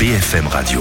[0.00, 0.80] BFM Radio.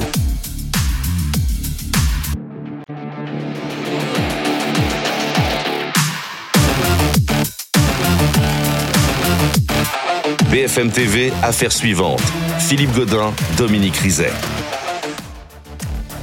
[10.49, 12.23] BFM TV, affaire suivante.
[12.59, 14.31] Philippe Godin, Dominique Rizet.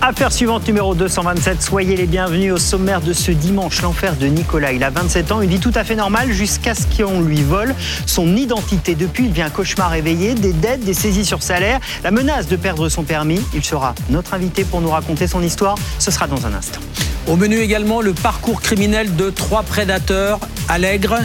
[0.02, 4.72] Affaire suivante numéro 227, soyez les bienvenus au sommaire de ce dimanche, l'enfer de Nicolas.
[4.72, 7.74] Il a 27 ans, une vie tout à fait normale jusqu'à ce qu'on lui vole
[8.04, 8.94] son identité.
[8.94, 12.56] Depuis, il vient un cauchemar réveillé, des dettes, des saisies sur salaire, la menace de
[12.56, 13.40] perdre son permis.
[13.54, 15.76] Il sera notre invité pour nous raconter son histoire.
[15.98, 16.80] Ce sera dans un instant.
[17.26, 21.18] Au menu également, le parcours criminel de trois prédateurs allègres.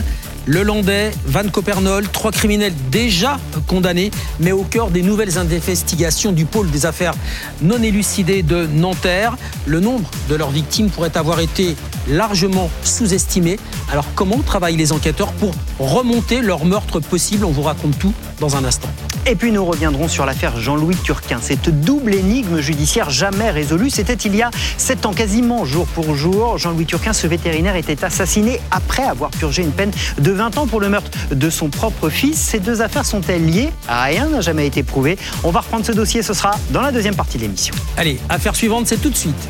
[0.46, 3.38] Le Landais, Van Copernol, trois criminels déjà
[3.68, 4.10] condamnés,
[4.40, 7.14] mais au cœur des nouvelles investigations du pôle des affaires
[7.60, 9.36] non élucidées de Nanterre.
[9.66, 11.76] Le nombre de leurs victimes pourrait avoir été
[12.08, 13.60] largement sous-estimé.
[13.92, 18.56] Alors comment travaillent les enquêteurs pour remonter leur meurtre possible On vous raconte tout dans
[18.56, 18.88] un instant.
[19.24, 23.88] Et puis nous reviendrons sur l'affaire Jean-Louis Turquin, cette double énigme judiciaire jamais résolue.
[23.88, 26.58] C'était il y a sept ans, quasiment jour pour jour.
[26.58, 30.80] Jean-Louis Turquin, ce vétérinaire, était assassiné après avoir purgé une peine de 20 ans pour
[30.80, 32.38] le meurtre de son propre fils.
[32.38, 33.70] Ces deux affaires sont-elles liées?
[33.88, 35.18] Rien n'a jamais été prouvé.
[35.44, 37.74] On va reprendre ce dossier, ce sera dans la deuxième partie de l'émission.
[37.96, 39.48] Allez, affaire suivante, c'est tout de suite.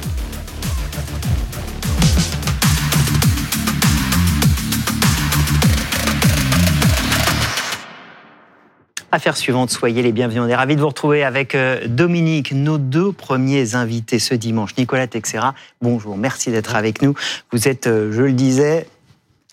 [9.14, 10.40] Affaire suivante, soyez les bienvenus.
[10.42, 14.74] On est ravis de vous retrouver avec euh, Dominique, nos deux premiers invités ce dimanche.
[14.78, 17.12] Nicolas Texera, bonjour, merci d'être avec nous.
[17.52, 18.86] Vous êtes, euh, je le disais,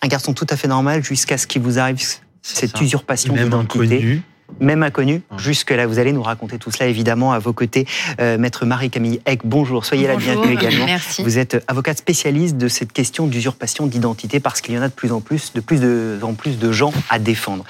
[0.02, 2.00] un garçon tout à fait normal jusqu'à ce qu'il vous arrive
[2.42, 2.82] cette ça.
[2.84, 4.20] usurpation Même d'identité.
[4.58, 5.22] Même inconnu.
[5.30, 5.38] Ouais.
[5.38, 7.86] Jusque-là, vous allez nous raconter tout cela, évidemment, à vos côtés.
[8.20, 10.86] Euh, Maître Marie-Camille Eck, bonjour, soyez la Bonjour, bienvenue également.
[10.86, 11.22] merci.
[11.22, 14.92] Vous êtes avocate spécialiste de cette question d'usurpation d'identité parce qu'il y en a de
[14.92, 17.64] plus en plus, de plus de- en plus de gens à défendre.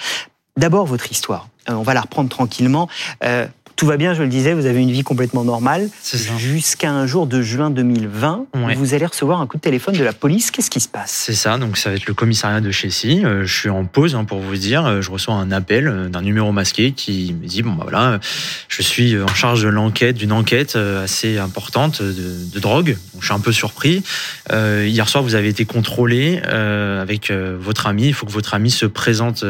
[0.56, 1.48] D'abord, votre histoire.
[1.69, 2.89] Euh, on va la reprendre tranquillement.
[3.25, 3.47] Euh,
[3.81, 5.89] tout va bien, je le disais, vous avez une vie complètement normale.
[6.36, 8.75] Jusqu'à un jour de juin 2020, Ouais.
[8.75, 10.50] vous allez recevoir un coup de téléphone de la police.
[10.50, 11.11] Qu'est-ce qui se passe?
[11.11, 13.25] C'est ça, donc ça va être le commissariat de Chessy.
[13.25, 14.84] Euh, je suis en pause hein, pour vous dire.
[14.84, 18.10] Euh, Je reçois un appel euh, d'un numéro masqué qui me dit bon bah voilà,
[18.10, 18.19] euh,
[18.69, 22.12] je suis en charge de l'enquête, d'une enquête assez importante de,
[22.53, 22.99] de drogue.
[23.15, 24.03] Donc, je suis un peu surpris.
[24.53, 28.09] Euh, hier soir, vous avez été contrôlé euh, avec votre ami.
[28.09, 29.43] Il faut que votre ami se présente.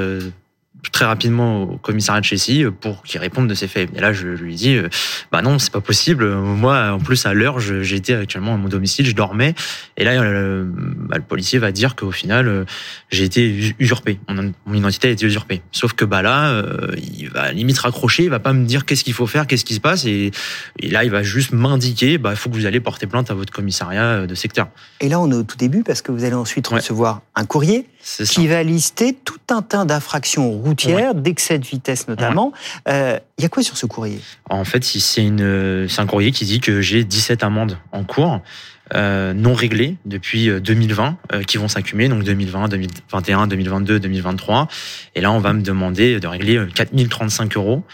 [0.92, 3.91] Très rapidement au commissariat de Chessy euh, pour qu'il réponde de ses faits.
[3.94, 4.88] Et là, je lui dis, euh,
[5.32, 6.28] bah non, c'est pas possible.
[6.34, 9.54] Moi, en plus, à l'heure, j'étais actuellement à mon domicile, je dormais.
[9.96, 12.64] Et là, bah, le policier va dire qu'au final, euh,
[13.10, 14.18] j'ai été us- usurpé.
[14.28, 15.62] Mon, mon identité a été usurpée.
[15.72, 16.62] Sauf que bah là,
[16.97, 19.74] il va limite raccrocher, il va pas me dire qu'est-ce qu'il faut faire, qu'est-ce qui
[19.74, 20.04] se passe.
[20.06, 20.30] Et,
[20.78, 23.34] et là, il va juste m'indiquer, bah, il faut que vous allez porter plainte à
[23.34, 24.68] votre commissariat de secteur.
[25.00, 26.76] Et là, on est au tout début parce que vous allez ensuite Ouais.
[26.76, 27.86] recevoir un courrier
[28.24, 32.53] qui va lister tout un tas d'infractions routières, d'excès de vitesse notamment.
[32.88, 34.21] Euh, Il y a quoi sur ce courrier?
[34.49, 35.27] En fait, c'est
[36.00, 38.41] un courrier qui dit que j'ai 17 amendes en cours.
[38.93, 44.66] euh, non réglées depuis euh, 2020 euh, qui vont s'accumuler donc 2020 2021 2022 2023
[45.15, 47.84] et là on va me demander de régler euh, 4035 euros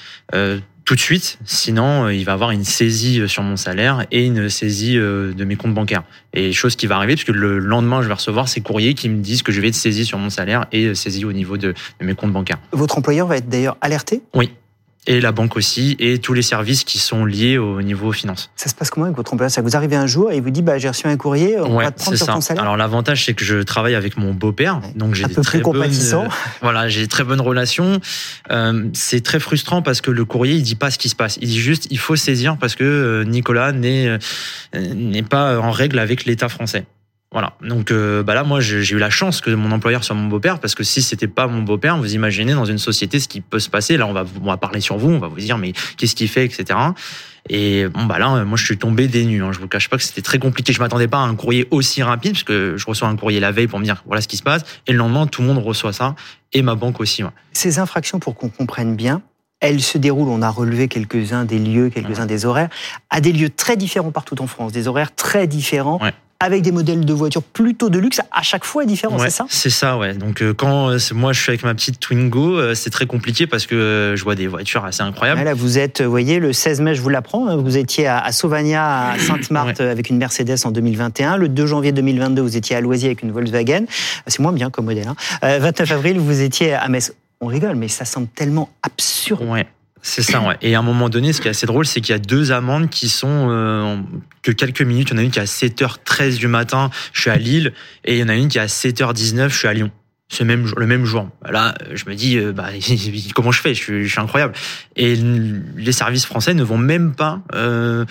[0.86, 4.06] tout de suite sinon euh, il va y avoir une saisie euh, sur mon salaire
[4.12, 6.04] et une saisie euh, de mes comptes bancaires.
[6.32, 9.20] Et chose qui va arriver puisque le lendemain je vais recevoir ces courriers qui me
[9.20, 12.06] disent que je vais être saisi sur mon salaire et saisi au niveau de, de
[12.06, 12.58] mes comptes bancaires.
[12.72, 14.22] Votre employeur va être d'ailleurs alerté?
[15.06, 18.68] Et la banque aussi et tous les services qui sont liés au niveau finance Ça
[18.68, 19.50] se passe comment avec votre employeur?
[19.50, 21.76] Ça vous arrivez un jour et il vous dit bah, j'ai reçu un courrier, on
[21.76, 22.32] Ouais, va te prendre sur ça.
[22.34, 22.62] ton salaire?
[22.62, 24.92] Alors l'avantage c'est que je travaille avec mon beau-père, Ouais.
[24.96, 26.28] donc j'ai des peu très bonnes, euh,
[26.62, 28.00] voilà, j'ai très bonnes relations.
[28.50, 31.38] Euh, c'est très frustrant parce que le courrier il dit pas ce qui se passe.
[31.40, 34.18] Il dit juste il faut saisir parce que euh, Nicolas n'est euh,
[34.94, 36.84] n'est pas en règle avec l'État français.
[37.32, 37.54] Voilà.
[37.60, 40.58] Donc euh, bah là, moi, j'ai eu la chance que mon employeur soit mon beau-père,
[40.58, 43.58] parce que si c'était pas mon beau-père, vous imaginez dans une société ce qui peut
[43.58, 43.96] se passer.
[43.96, 46.28] Là, on va, on va parler sur vous, on va vous dire mais qu'est-ce qu'il
[46.28, 46.78] fait, etc.
[47.48, 49.42] Et bon bah là, moi, je suis tombé des nues.
[49.42, 49.52] Hein.
[49.52, 50.72] Je vous cache pas que c'était très compliqué.
[50.72, 53.52] Je m'attendais pas à un courrier aussi rapide, parce que je reçois un courrier la
[53.52, 55.58] veille pour me dire voilà ce qui se passe, et le lendemain, tout le monde
[55.58, 56.14] reçoit ça,
[56.52, 57.22] et ma banque aussi.
[57.22, 57.30] ouais.
[57.52, 59.22] Ces infractions, pour qu'on comprenne bien,
[59.60, 62.68] elles se déroulent, on a relevé quelques-uns des lieux, quelques-uns des horaires,
[63.10, 66.12] à des lieux très différents partout en France, des horaires très différents, Ouais.
[66.40, 69.46] Avec des modèles de voitures plutôt de luxe, à chaque fois différents, Ouais, c'est ça?
[69.48, 70.14] C'est ça, ouais.
[70.14, 73.46] Donc euh, quand euh, moi je suis avec ma petite Twingo, euh, c'est très compliqué
[73.46, 75.42] parce que je vois des voitures assez incroyables.
[75.42, 78.18] Là, vous êtes, vous voyez, le 16 mai, je vous l'apprends, hein, vous étiez à,
[78.18, 81.36] à Sauvagna, à Sainte-Marthe, avec une Mercedes en 2021.
[81.36, 83.84] Le 2 janvier 2022, vous étiez à Loisier avec une Volkswagen.
[84.26, 85.08] C'est moins bien comme modèle.
[85.08, 85.16] Hein.
[85.44, 87.12] Euh, 29 avril, vous étiez à Metz.
[87.40, 89.44] On rigole, mais ça semble tellement absurde.
[89.46, 89.66] Ouais.
[90.08, 90.56] C'est ça, ouais.
[90.62, 92.52] Et à un moment donné, ce qui est assez drôle, c'est qu'il y a deux
[92.52, 93.96] amendes qui sont euh,
[94.42, 95.08] que quelques minutes.
[95.10, 97.72] Il y en a une qui est à 7h13 du matin, je suis à Lille,
[98.04, 99.90] et il y en a une qui est à 7h19, je suis à Lyon.
[100.28, 101.28] ce même le même jour.
[101.50, 102.68] Là, je me dis, euh, bah,
[103.34, 103.74] comment je fais?
[103.74, 104.54] Je suis, je suis, incroyable.
[104.94, 108.04] Et les services français ne vont même pas euh,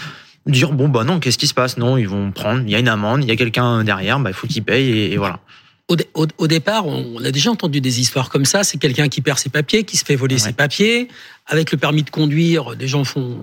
[0.47, 1.77] dire, bon, bah non, qu'est-ce qui se passe?
[1.77, 4.31] Non, ils vont prendre, il y a une amende, il y a quelqu'un derrière, bah,
[4.31, 5.39] il faut qu'il paye, et voilà.
[5.87, 8.63] Au, au, au, départ, on a déjà entendu des histoires comme ça.
[8.63, 10.41] C'est quelqu'un qui perd ses papiers, qui se fait voler ouais.
[10.41, 11.09] ses papiers.
[11.47, 13.37] Avec le permis de conduire, des gens font,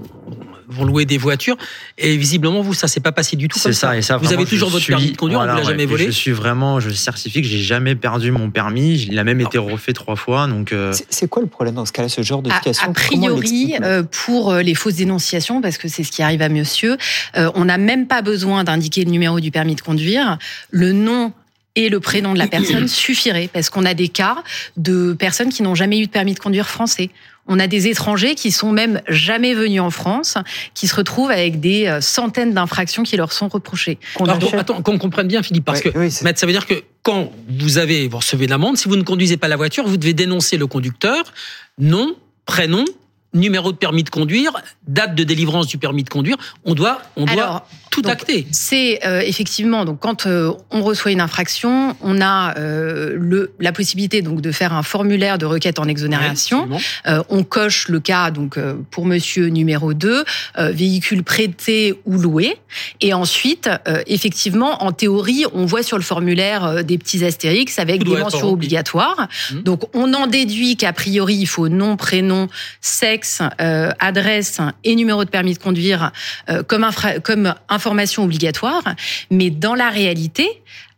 [0.67, 1.57] vont louer des voitures.
[1.99, 3.61] Et visiblement, vous, ça s'est pas passé du tout.
[3.61, 4.17] C'est ça, ça, Et ça.
[4.17, 6.07] Vous avez toujours votre suis, permis de conduire, voilà, on vous l'a ouais, jamais volé.
[6.07, 9.01] Je suis vraiment, je certifie que j'ai jamais perdu mon permis.
[9.03, 10.49] Il a même été refait trois fois.
[10.49, 10.73] Donc.
[10.73, 10.93] Euh...
[11.11, 12.89] C'est quoi le problème dans ce cas-là, ce genre de situation?
[12.89, 16.49] A, a priori, euh, pour les fausses dénonciations, parce que c'est ce qui arrive à
[16.49, 16.97] Monsieur,
[17.37, 20.39] euh, on n'a même pas besoin d'indiquer le numéro du permis de conduire.
[20.73, 21.33] Le nom
[21.77, 24.43] et le prénom de la personne suffirait parce qu'on a des cas
[24.77, 27.11] de personnes qui n'ont jamais eu de permis de conduire français.
[27.49, 30.39] On a des étrangers qui sont même jamais venus en France,
[30.75, 33.99] qui se retrouvent avec des centaines d'infractions qui leur sont reprochées.
[34.21, 36.85] Alors, donc, attends, qu'on comprenne bien, Philippe, parce Ouais, que oui, ça veut dire que
[37.03, 40.15] quand vous avez vous recevez l'amende, si vous ne conduisez pas la voiture, vous devez
[40.15, 41.33] dénoncer le conducteur,
[41.79, 42.15] nom,
[42.47, 42.85] prénom,
[43.35, 44.53] numéro de permis de conduire,
[44.87, 46.37] date de délivrance du permis de conduire.
[46.65, 48.47] On doit, on doit Alors, tout donc, acter.
[48.51, 53.73] C'est euh, effectivement donc quand euh, on reçoit une infraction, on a euh, le la
[53.73, 56.69] possibilité donc de faire un formulaire de requête en exonération.
[56.69, 56.79] Ouais.
[57.07, 60.25] Euh, on coche le cas donc euh, pour monsieur numéro 2,
[60.59, 62.57] euh, véhicule prêté ou loué
[63.01, 67.79] et ensuite euh, effectivement en théorie, on voit sur le formulaire euh, des petits astérix
[67.79, 69.29] avec Tout des mentions obligatoires.
[69.53, 69.63] Mhm.
[69.63, 72.49] Donc on en déduit qu'a priori, il faut nom, prénom,
[72.81, 73.22] sexe,
[73.61, 76.13] euh, adresse et numéro de permis de conduire
[76.49, 78.83] euh, comme, infra- comme information obligatoire.
[79.31, 80.47] Mais dans la réalité,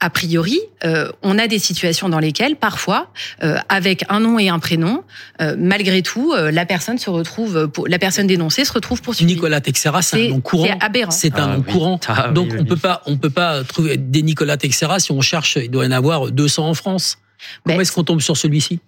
[0.01, 3.09] a priori, euh, on a des situations dans lesquelles, parfois,
[3.43, 5.03] euh, avec un nom et un prénom,
[5.41, 9.35] euh, malgré tout, euh, la personne se retrouve, pour, la personne dénoncée se retrouve poursuivie.
[9.35, 10.67] Nicolas Texera, c'est un nom courant.
[10.67, 11.11] c'est aberrant.
[11.11, 11.73] C'est un Ah nom oui.
[11.73, 12.01] courant.
[12.09, 15.21] Ah Donc oui, on peut pas, on peut pas trouver des Nicolas Texera si on
[15.21, 15.57] cherche.
[15.57, 17.19] Il doit y en avoir 200 en France.
[17.65, 18.81] Comment Mais- est-ce qu'on tombe sur celui-ci?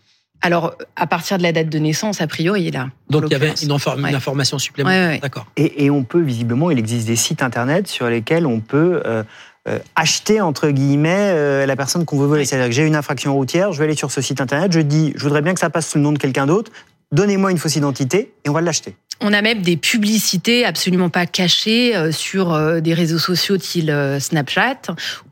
[0.42, 2.88] Alors, à partir de la date de naissance, a priori, il est là.
[3.10, 4.14] Donc il y avait une, infor- une Ouais.
[4.14, 5.08] information supplémentaire.
[5.08, 5.20] Ouais, ouais.
[5.20, 5.46] D'accord.
[5.56, 9.22] Et, et on peut, visiblement, il existe des sites internet sur lesquels on peut euh,
[9.68, 12.44] euh, acheter, entre guillemets, euh, la personne qu'on veut voler.
[12.44, 15.12] C'est-à-dire que j'ai une infraction routière, je vais aller sur ce site internet, je dis,
[15.16, 16.70] je voudrais bien que ça passe sous le nom de quelqu'un d'autre,
[17.12, 18.96] donnez-moi une fausse identité et on va l'acheter.
[19.20, 23.88] On a même des publicités absolument pas cachées euh, sur euh, des réseaux sociaux tels
[23.88, 24.82] euh, Snapchat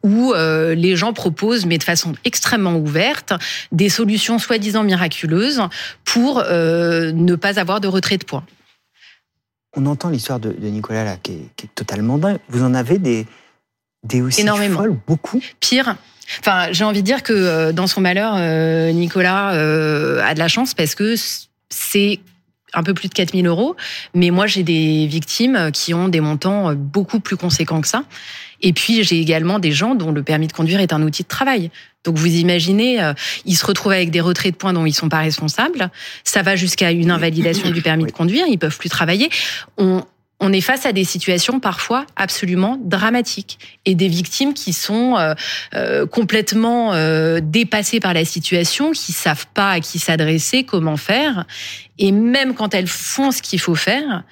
[0.03, 3.33] où les gens proposent, mais de façon extrêmement ouverte,
[3.73, 5.63] des solutions soi-disant miraculeuses
[6.05, 8.45] pour ne pas avoir de retrait de points.
[9.77, 12.39] On entend l'histoire de, de Nicolas là, qui est, qui est totalement dingue.
[12.49, 13.27] Vous en avez des,
[14.05, 14.79] des aussi Énormément.
[14.79, 15.41] folles, beaucoup?
[15.61, 15.97] Pire,
[16.41, 20.39] enfin, j'ai envie de dire que euh, dans son malheur, euh, Nicolas euh, a de
[20.39, 21.15] la chance parce que
[21.69, 22.21] c'est
[22.75, 23.77] un peu plus de 4000 euros.
[24.15, 28.05] Mais moi, j'ai des victimes qui ont des montants beaucoup plus conséquents que ça.
[28.61, 31.29] Et puis, j'ai également des gens dont le permis de conduire est un outil de
[31.29, 31.71] travail.
[32.05, 33.13] Donc, vous imaginez, euh,
[33.45, 35.91] ils se retrouvent avec des retraits de points dont ils sont pas responsables.
[36.23, 38.47] Ça va jusqu'à une invalidation du permis de conduire.
[38.49, 39.31] Ils peuvent plus travailler.
[39.79, 40.03] On,
[40.41, 45.35] on est face à des situations parfois absolument dramatiques et des victimes qui sont euh,
[45.75, 51.45] euh, complètement euh, dépassées par la situation, qui savent pas à qui s'adresser, comment faire,
[51.99, 54.25] et même quand elles font ce qu'il faut faire.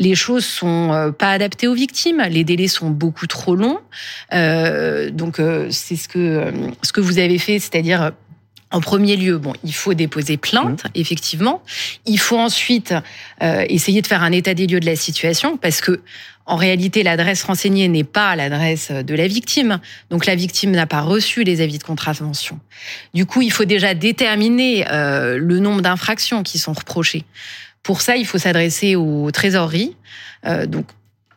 [0.00, 3.80] Les choses sont pas adaptées aux victimes, les délais sont beaucoup trop longs.
[4.30, 8.12] Donc c'est ce que ce que vous avez fait, c'est-à-dire
[8.70, 11.62] en premier lieu, bon, il faut déposer plainte, effectivement.
[12.04, 12.94] Il faut ensuite
[13.42, 16.00] euh, essayer de faire un état des lieux de la situation, parce que
[16.44, 19.80] en réalité, l'adresse renseignée n'est pas l'adresse de la victime.
[20.08, 22.58] Donc la victime n'a pas reçu les avis de contravention.
[23.12, 27.24] Du coup, il faut déjà déterminer euh, le nombre d'infractions qui sont reprochées.
[27.82, 29.94] Pour ça, il faut s'adresser aux trésoreries.
[30.46, 30.86] Euh, donc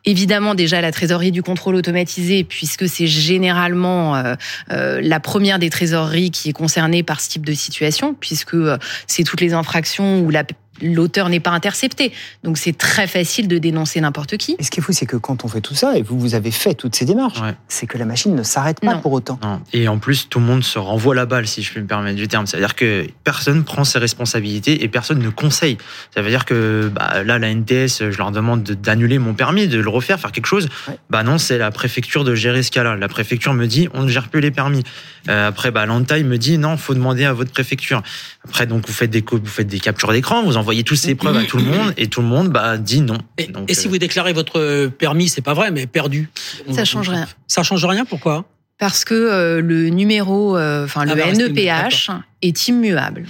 [0.04, 4.34] Évidemment, déjà la trésorerie du contrôle automatisé, puisque c'est généralement euh,
[4.72, 8.78] euh, la première des trésoreries qui est concernée par ce type de situation, puisque euh,
[9.06, 10.44] c'est toutes les infractions où la-
[10.80, 12.12] l'auteur n'est pas intercepté.
[12.44, 14.56] Donc c'est très facile de dénoncer n'importe qui.
[14.58, 16.34] Et ce qui est fou, c'est que quand on fait tout ça, et vous, vous
[16.34, 17.54] avez fait toutes ces démarches, Ouais.
[17.68, 19.00] c'est que la machine ne s'arrête pas Non.
[19.00, 19.38] pour autant.
[19.42, 19.60] Non.
[19.72, 22.16] Et en plus, tout le monde se renvoie la balle, si je puis me permettre
[22.16, 22.46] du terme.
[22.46, 25.76] C'est-à-dire que personne prend ses responsabilités et personne ne conseille.
[26.14, 29.68] Ça veut dire que bah, là, la NTS, je leur demande de- d'annuler mon permis,
[29.68, 30.68] de le refaire, faire quelque chose.
[30.88, 30.96] Ouais.
[31.10, 32.96] Bah non, c'est la préfecture de gérer ce cas-là.
[32.96, 34.82] La préfecture me dit, on ne gère plus les permis.
[35.28, 38.02] Euh, après, bah, l'entaille me dit, non, faut demander à votre préfecture.
[38.44, 41.36] Après, donc, vous faites des, vous faites des captures d'écran, vous envoyez toutes ces preuves
[41.36, 43.18] à tout le monde et tout le monde bah, dit non.
[43.38, 46.28] Et, Donc, et si euh, vous déclarez votre permis, c'est pas vrai, mais perdu.
[46.70, 47.26] Ça change rien.
[47.46, 48.04] Ça change rien.
[48.04, 48.44] Pourquoi?
[48.78, 52.10] Parce que euh, le numéro, euh, enfin Ah, le va rester NEPH
[52.42, 53.26] est immuable.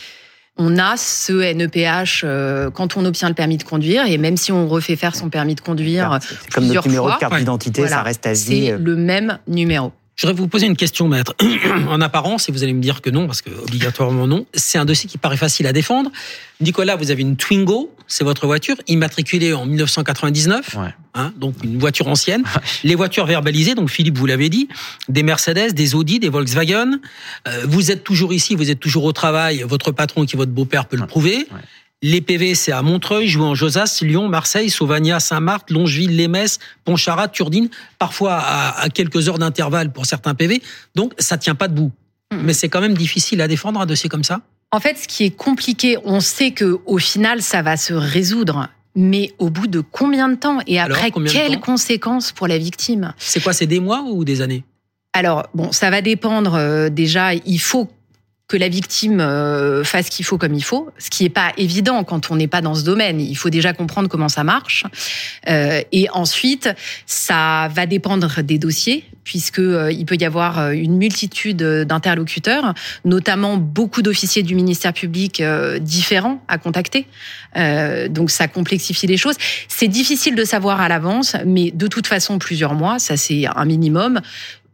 [0.56, 4.50] On a ce NEPH euh, quand on obtient le permis de conduire et même si
[4.52, 6.18] on refait faire son permis de conduire
[6.54, 7.16] comme notre numéro fois.
[7.16, 7.96] de carte d'identité, Voilà.
[7.96, 8.38] ça reste à vie.
[8.38, 9.92] c'est le même numéro.
[10.14, 11.34] Je voudrais vous poser une question, maître.
[11.88, 14.84] en apparence, et vous allez me dire que non, parce que obligatoirement non, c'est un
[14.84, 16.10] dossier qui paraît facile à défendre.
[16.60, 20.94] Nicolas, vous avez une Twingo, c'est votre voiture, immatriculée en 1999, Ouais.
[21.14, 22.44] hein, donc une voiture ancienne.
[22.84, 24.68] Les voitures verbalisées, donc Philippe, vous l'avez dit,
[25.08, 26.98] des Mercedes, des Audi, des Volkswagen.
[27.48, 29.64] Euh, vous êtes toujours ici, vous êtes toujours au travail.
[29.66, 31.48] Votre patron, qui est votre beau-père, peut le prouver.
[31.50, 31.58] Ouais.
[32.04, 37.68] Les PV, c'est à Montreuil, Jouan, Josas, Lyon, Marseille, Sauvagna, Saint-Marthe, Longeville, Lémès, Pontcharrat, Turdine,
[38.00, 40.60] parfois à, à quelques heures d'intervalle pour certains PV.
[40.96, 41.92] Donc, ça tient pas debout.
[42.34, 44.40] Mais c'est quand même difficile à défendre un dossier comme ça.
[44.72, 48.68] En fait, ce qui est compliqué, on sait que au final, ça va se résoudre.
[48.96, 53.14] Mais au bout de combien de temps Et après, quelles conséquences pour la victime?
[53.16, 54.64] C'est quoi, c'est des mois ou des années?
[55.12, 56.54] Alors, bon, ça va dépendre.
[56.54, 57.88] euh, déjà, il faut
[58.52, 61.54] que la victime euh, fasse ce qu'il faut comme il faut, ce qui n'est pas
[61.56, 63.18] évident quand on n'est pas dans ce domaine.
[63.18, 64.84] Il faut déjà comprendre comment ça marche.
[65.48, 66.68] Euh, et ensuite,
[67.06, 72.74] ça va dépendre des dossiers, puisque euh, peut y avoir une multitude d'interlocuteurs,
[73.06, 75.42] notamment beaucoup d'officiers du ministère public
[75.80, 77.06] différents à contacter.
[78.10, 79.36] Donc ça complexifie les choses.
[79.68, 83.64] C'est difficile de savoir à l'avance, mais de toute façon, plusieurs mois, ça c'est un
[83.64, 84.20] minimum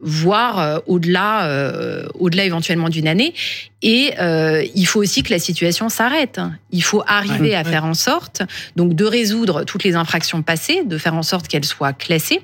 [0.01, 3.33] voire euh, au-delà, euh, au-delà éventuellement d'une année.
[3.81, 6.39] Et euh, il faut aussi que la situation s'arrête.
[6.71, 7.69] Il faut arriver Ouais, à ouais.
[7.69, 8.41] faire en sorte,
[8.75, 12.41] donc, de résoudre toutes les infractions passées, de faire en sorte qu'elles soient classées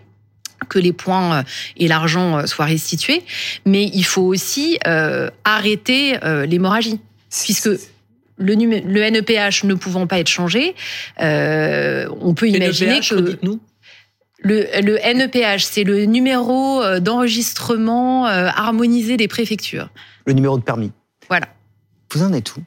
[0.69, 1.43] que les points euh,
[1.77, 3.21] et l'argent soient restitués,
[3.65, 6.99] mais il faut aussi euh, arrêter euh, l'hémorragie,
[7.43, 7.69] puisque
[8.37, 10.73] le, le NEPH ne pouvant pas être changé,
[11.21, 13.59] euh, on peut imaginer NEPH, que redites-nous.
[14.45, 19.89] Le, le NEPH, c'est le numéro euh, d'enregistrement euh, harmonisé des préfectures.
[20.27, 20.91] Le numéro de permis.
[21.27, 21.47] Voilà.
[22.13, 22.61] Vous en êtes où?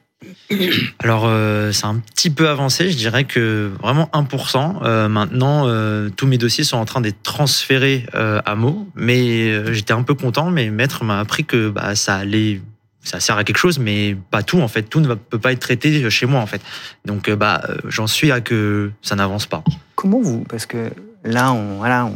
[0.99, 2.91] Alors, euh, c'est un petit peu avancé.
[2.91, 4.83] Je dirais que vraiment 1%.
[4.83, 8.85] Euh, maintenant, euh, tous mes dossiers sont en train d'être transférés euh, à Meaux.
[8.95, 10.51] Mais euh, j'étais un peu content.
[10.51, 12.61] Mais maître m'a appris que bah, ça allait.
[13.01, 14.83] Ça sert à quelque chose, mais pas tout en fait.
[14.83, 16.61] Tout ne peut pas être traité chez moi en fait.
[17.05, 19.63] Donc, bah, j'en suis à que ça n'avance pas.
[19.95, 20.91] Comment vous Parce que
[21.23, 22.15] là, on, voilà, on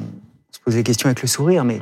[0.51, 1.79] se pose des questions avec le sourire, mais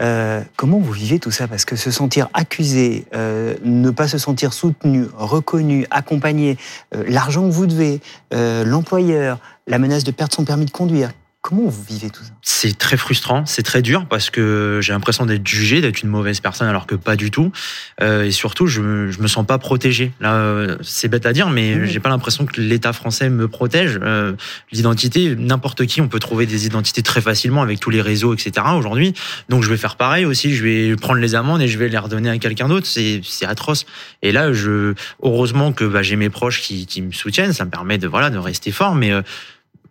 [0.00, 1.46] euh, comment vous vivez tout ça?
[1.46, 6.56] Parce que se sentir accusé, euh, ne pas se sentir soutenu, reconnu, accompagné,
[6.94, 8.00] euh, l'argent que vous devez,
[8.32, 11.10] euh, l'employeur, la menace de perdre son permis de conduire,
[11.44, 12.30] comment vous vivez tout ça?
[12.40, 16.40] C'est très frustrant, c'est très dur parce que j'ai l'impression d'être jugé, d'être une mauvaise
[16.40, 17.52] personne alors que pas du tout.
[18.00, 20.12] Euh, et surtout, je, me- je me sens pas protégé.
[20.20, 21.84] Là, euh, c'est bête à dire, mais Mhm.
[21.84, 24.00] j'ai pas l'impression que l'État français me protège.
[24.02, 24.32] Euh,
[24.72, 28.66] L'identité, n'importe qui, on peut trouver des identités très facilement avec tous les réseaux, etc.
[28.74, 29.12] Aujourd'hui,
[29.50, 30.54] donc je vais faire pareil aussi.
[30.54, 32.86] Je vais prendre les amendes et je vais les redonner à quelqu'un d'autre.
[32.86, 33.84] C'est c'est atroce.
[34.22, 37.52] Et là, je heureusement que bah, j'ai mes proches qui, qui me soutiennent.
[37.52, 39.20] Ça me permet de voilà de rester fort, mais euh,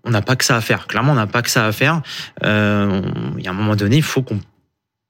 [0.04, 0.88] on n'a pas que ça à faire.
[0.88, 2.02] Clairement, on n'a pas que ça à faire.
[2.44, 3.02] Euh,
[3.38, 4.40] Il y a un moment donné, il faut qu'on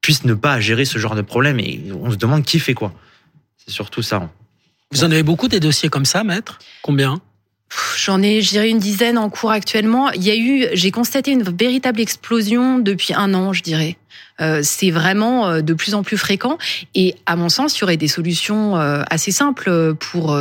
[0.01, 2.93] puisse ne pas gérer ce genre de problème et on se demande qui fait quoi.
[3.57, 4.29] C'est surtout ça.
[4.91, 6.59] Vous en avez beaucoup des dossiers comme ça, maître?
[6.81, 7.21] Combien?
[7.97, 10.11] J'en ai, je dirais, une dizaine en cours actuellement.
[10.11, 13.97] Il y a eu, j'ai constaté une véritable explosion depuis un an, je dirais.
[14.41, 16.57] Euh, c'est vraiment euh, de plus en plus fréquent.
[16.95, 20.37] Et à mon sens, il y aurait des solutions euh, assez simples pour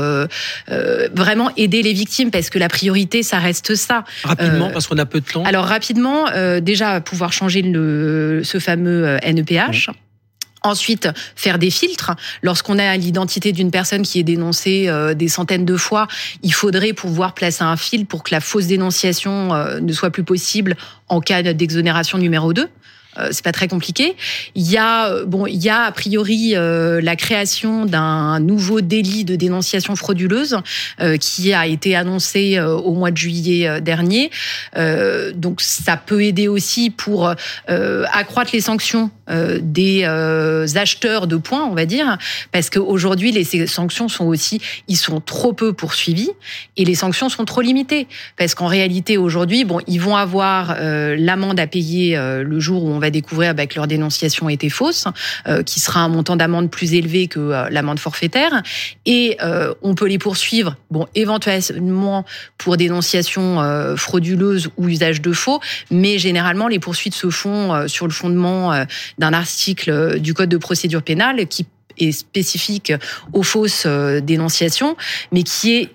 [1.14, 4.04] vraiment aider les victimes, parce que la priorité, ça reste ça.
[4.24, 5.44] Rapidement, parce qu'on a peu de temps.
[5.44, 6.26] Alors rapidement,
[6.60, 9.90] déjà pouvoir changer le, ce fameux NEPH.
[10.64, 12.12] Ensuite, faire des filtres.
[12.42, 16.06] Lorsqu'on a l'identité d'une personne qui est dénoncée euh, des centaines de fois,
[16.42, 20.22] il faudrait pouvoir placer un filtre pour que la fausse dénonciation euh, ne soit plus
[20.22, 20.76] possible
[21.08, 22.68] en cas d'exonération numéro 2.
[23.18, 24.16] Euh, c'est pas très compliqué.
[24.54, 28.80] Il y a euh, bon, il y a a priori euh, la création d'un nouveau
[28.80, 30.56] délit de dénonciation frauduleuse
[31.00, 34.30] euh, qui a été annoncé euh, au mois de juillet euh, dernier.
[35.34, 37.34] Donc ça peut aider aussi pour
[37.68, 39.10] accroître les sanctions
[39.60, 42.18] des acheteurs de points, on va dire,
[42.52, 46.30] parce qu'aujourd'hui les sanctions sont aussi, ils sont trop peu poursuivis
[46.76, 51.60] et les sanctions sont trop limitées, parce qu'en réalité aujourd'hui, bon, ils vont avoir l'amende
[51.60, 55.04] à payer le jour où on va découvrir bah, que leur dénonciation était fausse,
[55.46, 58.62] euh, qui sera un montant d'amende plus élevé que euh, l'amende forfaitaire,
[59.04, 62.24] et euh, on peut les poursuivre, bon, éventuellement
[62.56, 63.42] pour dénonciation
[63.96, 68.84] frauduleuse ou usage de faux, mais généralement les poursuites se font sur le fondement
[69.18, 71.66] d'un article du Code de procédure pénale qui
[71.98, 72.92] est spécifique
[73.32, 73.86] aux fausses
[74.22, 74.96] dénonciations,
[75.32, 75.88] mais qui est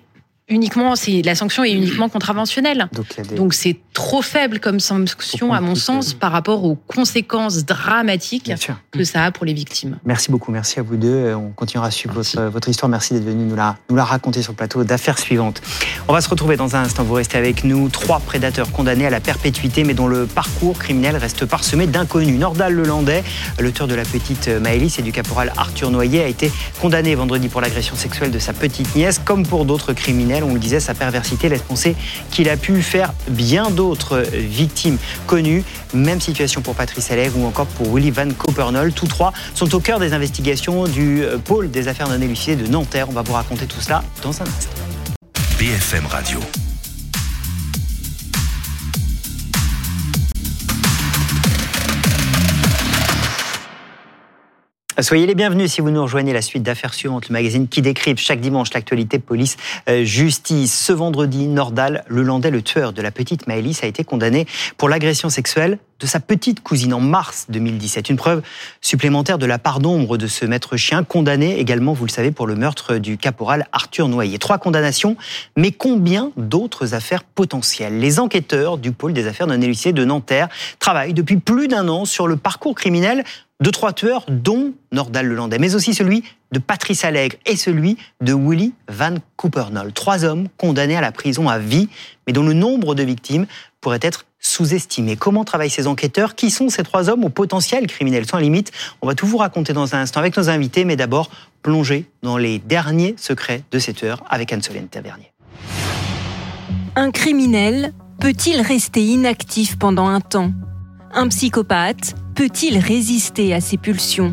[0.50, 2.88] uniquement, c'est la sanction est uniquement contraventionnelle.
[3.22, 8.52] Des- Donc c'est trop faible comme sanction, à mon sens, par rapport aux conséquences dramatiques
[8.92, 9.98] que ça a pour les victimes.
[10.04, 11.34] Merci beaucoup, merci à vous deux.
[11.34, 12.88] On continuera à suivre votre, votre, histoire.
[12.88, 15.60] Merci d'être venu nous la, nous la raconter sur le plateau d'affaires suivantes.
[16.06, 17.02] On va se retrouver dans un instant.
[17.02, 17.88] Vous restez avec nous.
[17.88, 22.38] Trois prédateurs condamnés à la perpétuité, mais dont le parcours criminel reste parsemé d'inconnus.
[22.38, 23.24] Nordal Lelandais,
[23.58, 27.60] l'auteur de la petite Maëlys et du caporal Arthur Noyer, a été condamné vendredi pour
[27.60, 29.18] l'agression sexuelle de sa petite nièce.
[29.18, 31.96] Comme pour d'autres criminels, on le disait, sa perversité laisse penser
[32.30, 35.64] qu'il a pu faire bien d'autres autres victimes connues.
[35.94, 38.92] Même situation pour Patrice Allègre ou encore pour Willy Van Copernol.
[38.92, 43.08] Tous trois sont au cœur des investigations du pôle des affaires non élucidées de Nanterre.
[43.08, 44.70] On va vous raconter tout cela dans un instant.
[45.58, 46.38] BFM Radio.
[55.00, 58.18] Soyez les bienvenus si vous nous rejoignez la suite d'affaires suivantes, le magazine qui décrypte
[58.18, 59.56] chaque dimanche l'actualité police
[59.88, 60.76] euh, justice.
[60.76, 64.88] Ce vendredi, Nordal, le Landais, le tueur de la petite Maëlys, a été condamné pour
[64.88, 68.10] l'agression sexuelle de sa petite cousine en mars 2017.
[68.10, 68.42] Une preuve
[68.80, 72.48] supplémentaire de la part d'ombre de ce maître chien, condamné également, vous le savez, pour
[72.48, 74.38] le meurtre du caporal Arthur Noyer.
[74.38, 75.16] Trois condamnations,
[75.56, 78.00] mais combien d'autres affaires potentielles?
[78.00, 80.48] Les enquêteurs du pôle des affaires non élucidées de Nanterre
[80.80, 83.24] travaillent depuis plus d'un an sur le parcours criminel
[83.60, 86.22] de trois tueurs, dont Nordal Lelandais, mais aussi celui
[86.52, 89.92] de Patrice Allègre et celui de Willy Van Coopernol.
[89.92, 91.88] Trois hommes condamnés à la prison à vie,
[92.26, 93.46] mais dont le nombre de victimes
[93.80, 95.16] pourrait être sous-estimé.
[95.16, 96.36] Comment travaillent ces enquêteurs?
[96.36, 98.26] Qui sont ces trois hommes au potentiel criminel?
[98.26, 98.70] Sans limite
[99.02, 101.30] On va tout vous raconter dans un instant avec nos invités, mais d'abord
[101.62, 105.32] plonger dans les derniers secrets de cette heure avec Anne-Solène Tavernier.
[106.94, 110.52] Un criminel peut-il rester inactif pendant un temps?
[111.12, 114.32] Un psychopathe peut-il résister à ses pulsions?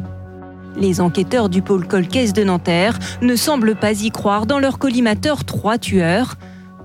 [0.78, 5.44] Les enquêteurs du pôle Colcaise de Nanterre ne semblent pas y croire dans leur collimateur
[5.44, 6.36] trois tueurs,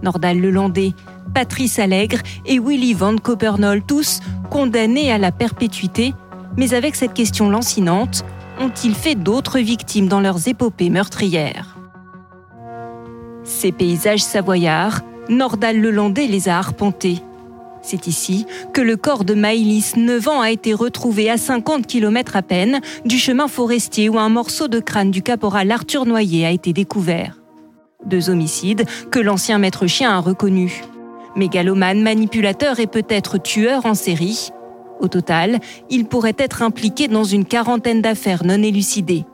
[0.02, 0.94] Nordal Lelandais,
[1.34, 6.14] Patrice Allègre et Willy Van Copernol, tous condamnés à la perpétuité.
[6.56, 8.24] Mais avec cette question lancinante,
[8.58, 11.76] ont-ils fait d'autres victimes dans leurs épopées meurtrières?
[13.44, 17.22] Ces paysages savoyards, Nordal Lelandais les a arpentés.
[17.82, 22.36] C'est ici que le corps de Maïlis, 9 ans, a été retrouvé à 50 km
[22.36, 26.50] à peine du chemin forestier où un morceau de crâne du caporal Arthur Noyer a
[26.50, 27.36] été découvert.
[28.04, 30.82] Deux homicides que l'ancien maître chien a reconnus.
[31.36, 34.50] Mégalomane, manipulateur et peut-être tueur en série.
[35.00, 39.24] Au total, il pourrait être impliqué dans une quarantaine d'affaires non élucidées.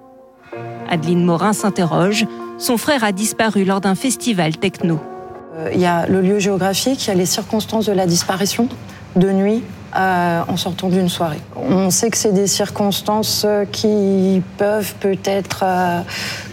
[0.89, 2.27] Adeline Morin s'interroge.
[2.59, 5.01] Son frère a disparu lors d'un festival techno.
[5.57, 8.69] Euh, il y a le lieu géographique, il y a les circonstances de la disparition
[9.15, 9.63] de nuit
[9.97, 11.41] euh, en sortant d'une soirée.
[11.57, 16.01] On sait que c'est des circonstances qui peuvent peut-être euh,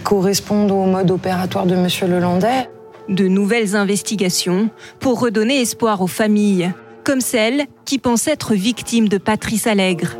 [0.02, 1.88] correspondre au mode opératoire de M.
[2.08, 2.68] Lelandais.
[3.08, 6.72] De nouvelles investigations pour redonner espoir aux familles,
[7.04, 10.16] comme celle qui pense être victime de Patrice Allègre.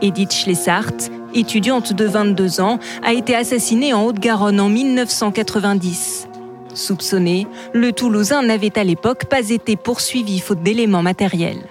[0.00, 0.94] Edith Schlessart,
[1.34, 6.29] étudiante de 22 ans, a été assassinée en Haute-Garonne en 1990.
[6.74, 11.62] Soupçonné, le Toulousain n'avait à l'époque pas été poursuivi faute d'éléments matériels.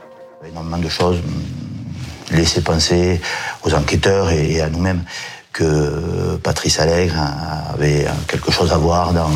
[0.47, 1.21] Énormément de choses
[2.31, 3.19] laissaient penser
[3.63, 5.03] aux enquêteurs et à nous-mêmes
[5.51, 7.17] que Patrice Allègre
[7.73, 9.29] avait quelque chose à voir dans,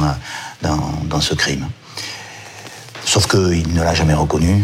[0.61, 1.65] dans, dans ce crime.
[3.05, 4.63] Sauf qu'il ne l'a jamais reconnu.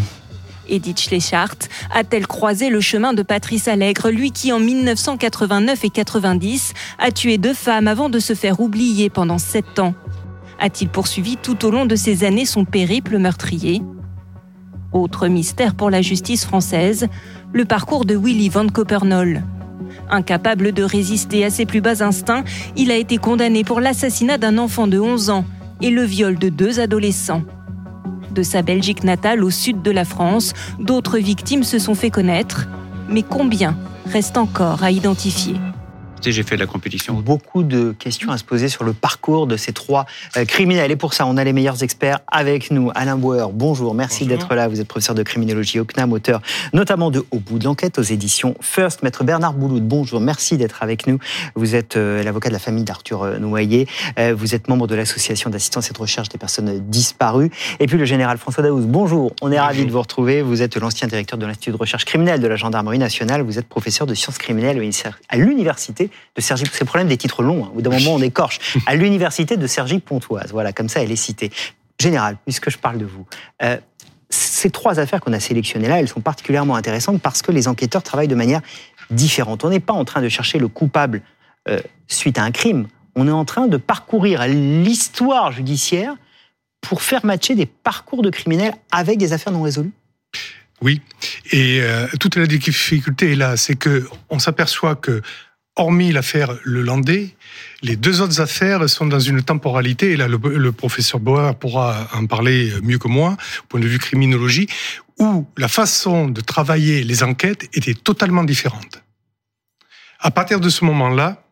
[0.70, 1.56] Edith Schleichart
[1.94, 7.38] a-t-elle croisé le chemin de Patrice Allègre, lui qui en 1989 et 90 a tué
[7.38, 9.96] deux femmes avant de se faire oublier pendant sept ans?
[10.60, 13.82] A-t-il poursuivi tout au long de ces années son périple meurtrier?
[14.91, 17.08] Autre mystère pour la justice française,
[17.54, 19.43] le parcours de Willy Van Copernol.
[20.10, 22.43] Incapable de résister à ses plus bas instincts,
[22.76, 25.45] il a été condamné pour l'assassinat d'un enfant de 11 ans
[25.82, 27.43] et le viol de deux adolescents.
[28.32, 32.67] De sa Belgique natale au sud de la France, d'autres victimes se sont fait connaître,
[33.10, 35.56] mais combien reste encore à identifier?
[36.23, 37.13] J'ai fait la compétition.
[37.15, 40.05] Beaucoup de questions à se poser sur le parcours de ces trois
[40.38, 40.91] euh, criminels.
[40.91, 42.91] Et pour ça, on a les meilleurs experts avec nous.
[42.95, 44.67] Alain Bauer, bonjour, merci d'être là.
[44.67, 46.41] Vous êtes professeur de criminologie au CNAM, auteur
[46.73, 49.03] notamment de Au bout de l'enquête aux éditions First.
[49.03, 51.19] Maître Bernard Bouloud, bonjour, merci d'être avec nous.
[51.55, 53.88] Vous êtes euh, l'avocat de la famille d'Arthur euh, Noyer.
[54.36, 57.51] vous êtes membre de l'association d'assistance et de recherche des personnes disparues.
[57.79, 59.34] Et puis le général François Daouz, bonjour.
[59.41, 60.41] On est ravi de vous retrouver.
[60.41, 63.41] Vous êtes l'ancien directeur de l'Institut de recherche criminelle de la gendarmerie nationale.
[63.41, 64.79] Vous êtes professeur de sciences criminelles
[65.29, 66.65] à l'université de Sergi.
[66.72, 67.65] C'est le problème des titres longs.
[67.65, 67.72] Hein.
[67.76, 68.60] Au d'un moment, on écorche.
[68.86, 70.52] À l'université de Sergi-Pontoise.
[70.52, 71.52] Voilà, comme ça, elle est citée.
[72.00, 73.26] Général, puisque je parle de vous.
[73.62, 73.78] Euh,
[74.30, 78.04] ces trois affaires qu'on a sélectionnées là, elles sont particulièrement intéressantes parce que les enquêteurs
[78.04, 78.62] travaillent de manière
[79.10, 79.65] différente.
[79.65, 81.22] On n'est pas en train de chercher le coupable
[81.67, 82.88] euh, suite à un crime.
[83.15, 86.15] On est en train de parcourir l'histoire judiciaire
[86.82, 89.91] pour faire matcher des parcours de criminels avec des affaires non résolues.
[90.82, 91.02] Oui,
[91.52, 95.22] et euh, toute la difficulté est là, c'est que on s'aperçoit que,
[95.80, 97.36] hormis l'affaire Le Landais,
[97.82, 102.26] les deux autres affaires sont dans une temporalité, et là le, professeur Bauer pourra en
[102.26, 104.68] parler mieux que moi, au point de vue criminologie,
[105.18, 109.04] où la façon de travailler les enquêtes était totalement différente.
[110.20, 111.44] À partir de ce moment-là,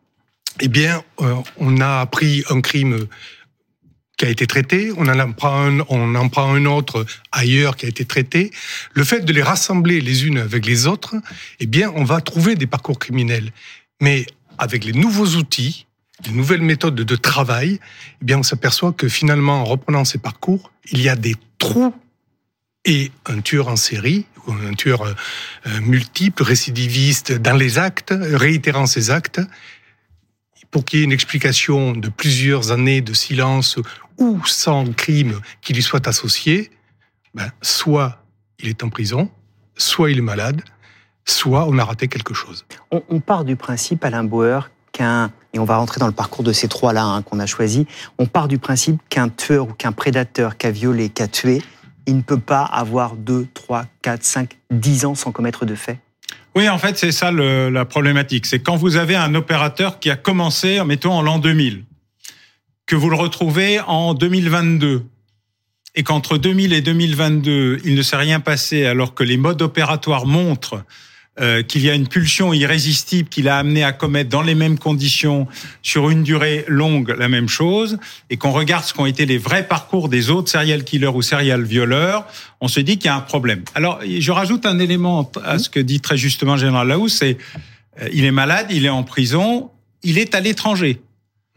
[0.60, 3.06] eh bien, euh, on a pris un crime
[4.18, 7.86] qui a été traité, on en prend un, on en prend un autre ailleurs qui
[7.86, 8.50] a été traité.
[8.92, 11.14] Le fait de les rassembler les unes avec les autres,
[11.60, 13.52] eh bien, on va trouver des parcours criminels.
[14.00, 14.26] Mais
[14.58, 15.86] avec les nouveaux outils,
[16.26, 17.80] les nouvelles méthodes de travail,
[18.20, 21.94] eh bien, on s'aperçoit que finalement, en reprenant ces parcours, il y a des trous
[22.84, 28.86] et un tueur en série, ou un tueur euh, multiple, récidiviste dans les actes, réitérant
[28.86, 29.40] ses actes,
[30.70, 33.78] pour qu'il y ait une explication de plusieurs années de silence
[34.18, 36.70] ou sans crime qui lui soit associé,
[37.34, 38.22] ben, soit
[38.58, 39.30] il est en prison,
[39.76, 40.62] soit il est malade,
[41.30, 42.64] soit on a raté quelque chose.
[42.90, 46.52] On, part du principe, Alain Bauer, qu'un, et on va rentrer dans le parcours de
[46.52, 47.86] ces trois-là hein, qu'on a choisi,
[48.18, 51.62] on part du principe qu'un tueur ou qu'un prédateur qui a violé, qui a tué,
[52.06, 55.98] il ne peut pas avoir 2, 3, 4, 5, 10 ans sans commettre de faits
[56.54, 58.44] oui, en fait, c'est ça la problématique.
[58.44, 61.84] C'est quand vous avez un opérateur qui a commencé, mettons, en l'an 2000,
[62.84, 65.04] que vous le retrouvez en 2022,
[65.94, 70.26] et qu'entre 2000 et 2022, il ne s'est rien passé alors que les modes opératoires
[70.26, 70.84] montrent
[71.40, 74.78] euh, qu'il y a une pulsion irrésistible qui l'a amené à commettre dans les mêmes
[74.78, 75.46] conditions
[75.82, 77.98] sur une durée longue la même chose,
[78.30, 81.62] et qu'on regarde ce qu'ont été les vrais parcours des autres serial killers ou serial
[81.62, 82.26] violeurs,
[82.60, 83.62] on se dit qu'il y a un problème.
[83.74, 87.38] Alors, je rajoute un élément à ce que dit très justement Général Laous, c'est
[88.02, 89.70] euh, il est malade, il est en prison,
[90.02, 91.00] il est à l'étranger.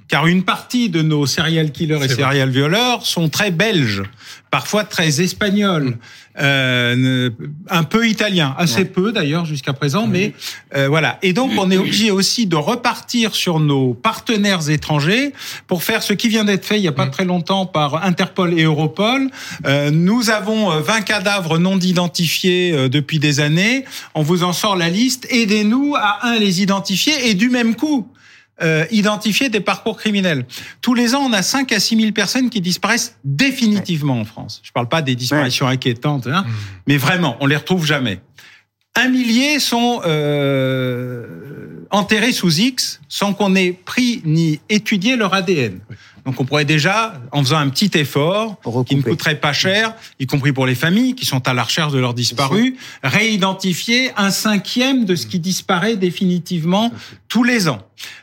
[0.07, 4.03] Car une partie de nos serial killers et serial violeurs sont très belges,
[4.51, 5.97] parfois très espagnols,
[6.39, 7.29] euh,
[7.69, 10.33] un peu italiens, assez peu d'ailleurs jusqu'à présent, mais
[10.75, 11.17] euh, voilà.
[11.23, 15.31] Et donc on est obligé aussi de repartir sur nos partenaires étrangers
[15.67, 18.59] pour faire ce qui vient d'être fait il y a pas très longtemps par Interpol
[18.59, 19.29] et Europol.
[19.65, 23.85] Euh, nous avons 20 cadavres non identifiés depuis des années.
[24.15, 25.27] On vous en sort la liste.
[25.29, 28.05] Aidez-nous à un les identifier et du même coup
[28.63, 30.45] euh, identifier des parcours criminels.
[30.81, 34.61] Tous les ans, on a 5 à 6 000 personnes qui disparaissent définitivement en France.
[34.63, 36.51] Je parle pas des disparitions inquiétantes, hein, mmh.
[36.87, 38.19] mais vraiment, on les retrouve jamais.
[38.95, 45.79] Un millier sont euh, enterrés sous X sans qu'on ait pris ni étudié leur ADN.
[46.25, 50.27] Donc on pourrait déjà, en faisant un petit effort qui ne coûterait pas cher, y
[50.27, 55.05] compris pour les familles qui sont à la recherche de leurs disparus, réidentifier un cinquième
[55.05, 56.91] de ce qui disparaît définitivement
[57.27, 57.79] tous les ans.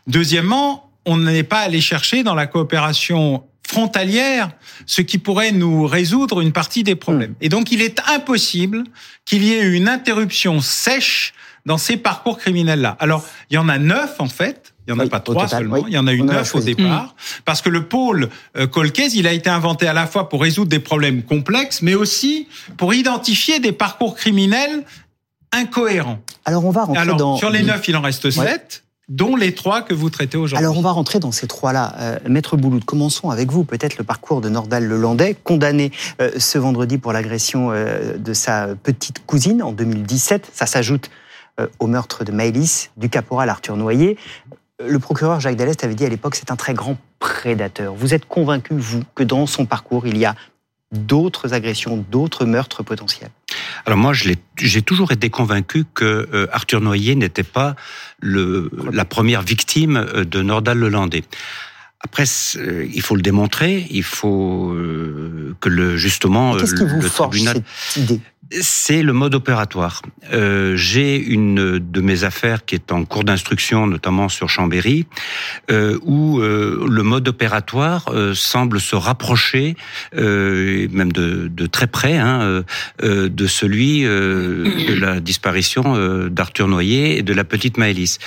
[0.07, 4.51] Deuxièmement, on n'est pas allé chercher dans la coopération frontalière,
[4.87, 7.35] ce qui pourrait nous résoudre une partie des problèmes.
[7.43, 8.85] Et donc, il est impossible
[9.27, 11.35] qu'il y ait une interruption sèche
[11.67, 12.97] dans ces parcours criminels-là.
[12.99, 15.87] Alors, il y en a neuf, en fait, il n'y en a pas trois seulement,
[15.87, 19.27] il y en a eu neuf au départ, parce que le pôle euh, Colcaise, il
[19.27, 22.49] a été inventé à la fois pour résoudre des problèmes complexes, mais aussi
[22.79, 24.85] pour identifier des parcours criminels
[25.53, 26.21] incohérents.
[26.47, 27.37] Alors on va rentrer Alors, dans...
[27.37, 28.85] Sur les neuf, il en reste sept.
[29.11, 30.65] dont les trois que vous traitez aujourd'hui.
[30.65, 31.95] Alors on va rentrer dans ces trois-là.
[31.99, 33.65] Euh, Maître Bouloud, commençons avec vous.
[33.65, 39.25] Peut-être le parcours de Nordal Lelandais, condamné euh, ce vendredi pour l'agression de sa petite
[39.27, 40.51] cousine en 2017.
[40.55, 41.11] Ça s'ajoute
[41.81, 44.17] au meurtre de Maëlys, du caporal Arthur Noyer
[44.85, 47.95] le procureur Jacques Dallest avait dit à l'époque c'est un très grand prédateur.
[47.95, 50.35] Vous êtes convaincu, vous, que dans son parcours, il y a
[50.93, 53.31] d'autres agressions, d'autres meurtres potentiels?
[53.85, 57.77] Alors moi, j'ai toujours été convaincu que euh, Arthur Noyer n'était pas
[58.21, 61.25] le, la première victime euh, de Nordal Lelandais.
[62.01, 62.25] Après,
[62.57, 64.73] euh, il faut le démontrer, il faut
[65.61, 67.63] que le justement le, le tribunal.
[67.89, 68.21] Cette idée?
[68.51, 70.03] C'est le mode opératoire.
[70.33, 75.07] Euh, J'ai une de mes affaires qui est en cours d'instruction, notamment sur Chambéry,
[75.71, 79.77] euh, où euh, le mode opératoire euh, semble se rapprocher,
[80.17, 82.65] euh, même de, de, très près, hein,
[83.03, 88.19] de celui de la disparition d'Arthur Noyer et de la petite Maëlys.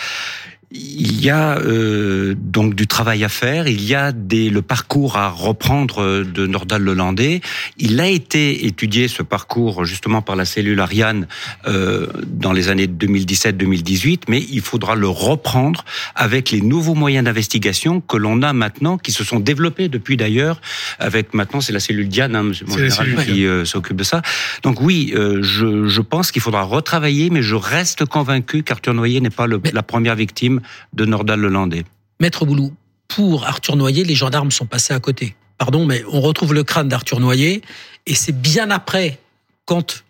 [0.74, 5.18] Il y a euh, donc du travail à faire, il y a des, le parcours
[5.18, 7.42] à reprendre de Nordal Lelandais.
[7.78, 11.28] Il a été étudié, ce parcours, justement par la cellule Ariane
[11.68, 15.84] euh, dans les années 2017-2018, mais il faudra le reprendre
[16.16, 20.62] avec les nouveaux moyens d'investigation que l'on a maintenant, qui se sont développés depuis d'ailleurs,
[21.00, 24.22] avec maintenant c'est la cellule Diane, hein, mon général, qui euh, s'occupe de ça.
[24.64, 29.20] Donc oui, euh, je, je, pense qu'il faudra retravailler, mais je reste convaincu qu'Arthur Noyer
[29.20, 30.61] n'est pas le, la première victime
[30.94, 31.84] de Nordal-Lelandais.
[32.20, 32.74] Maître Boulou,
[33.08, 35.36] pour Arthur Noyer, les gendarmes sont passés à côté.
[35.58, 37.62] Pardon, mais on retrouve le crâne d'Arthur Noyer,
[38.06, 39.20] et c'est bien après,
[39.66, 40.04] quand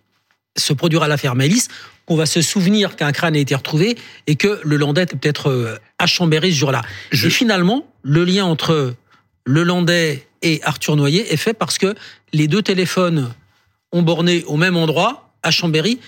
[0.57, 1.67] se produira l'affaire Maëlys
[2.05, 5.49] qu'on va se souvenir qu'un crâne a été retrouvé et que le Landais était peut-être
[5.49, 6.81] euh, à Chambéry ce jour-là.
[7.11, 8.95] Et finalement, le lien entre
[9.45, 11.95] le Landais et Arthur Noyer est fait parce que
[12.33, 13.33] les deux téléphones
[13.91, 15.99] ont borné au même endroit, à Chambéry.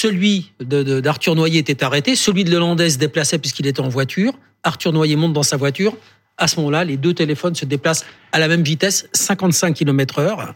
[0.00, 4.32] Celui d'Arthur Noyer était arrêté, celui de Landais se déplaçait puisqu'il était en voiture.
[4.62, 5.94] Arthur Noyer monte dans sa voiture.
[6.38, 10.54] À ce moment-là, les deux téléphones se déplacent à la même vitesse, 55 km heure.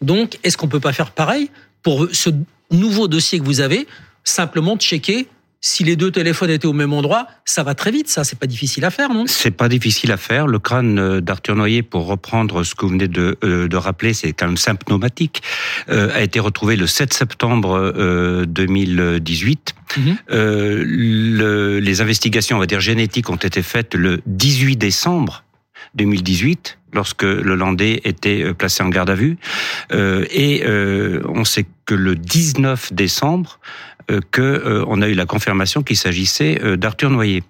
[0.00, 1.50] Donc, est-ce qu'on peut pas faire pareil
[1.82, 2.30] pour ce
[2.70, 3.86] nouveau dossier que vous avez,
[4.24, 5.28] simplement checker
[5.60, 8.46] si les deux téléphones étaient au même endroit, ça va très vite, ça, c'est pas
[8.46, 9.24] difficile à faire, non?
[9.26, 10.46] C'est pas difficile à faire.
[10.46, 14.14] Le crâne euh, d'Arthur Noyer, pour reprendre ce que vous venez de, euh, de rappeler,
[14.14, 15.42] c'est quand même symptomatique,
[15.88, 19.74] euh, a été retrouvé le 7 septembre euh, 2018.
[19.96, 20.16] Mhm.
[20.30, 25.42] Euh, le, les investigations, on va dire génétiques, ont été faites le 18 décembre
[25.94, 29.36] 2018 lorsque le Landais était placé en garde à vue.
[29.92, 33.60] Euh, et euh, on sait que le 19 décembre,
[34.30, 37.42] que euh, on a eu la confirmation qu'il s'agissait euh, d'Arthur Noyer.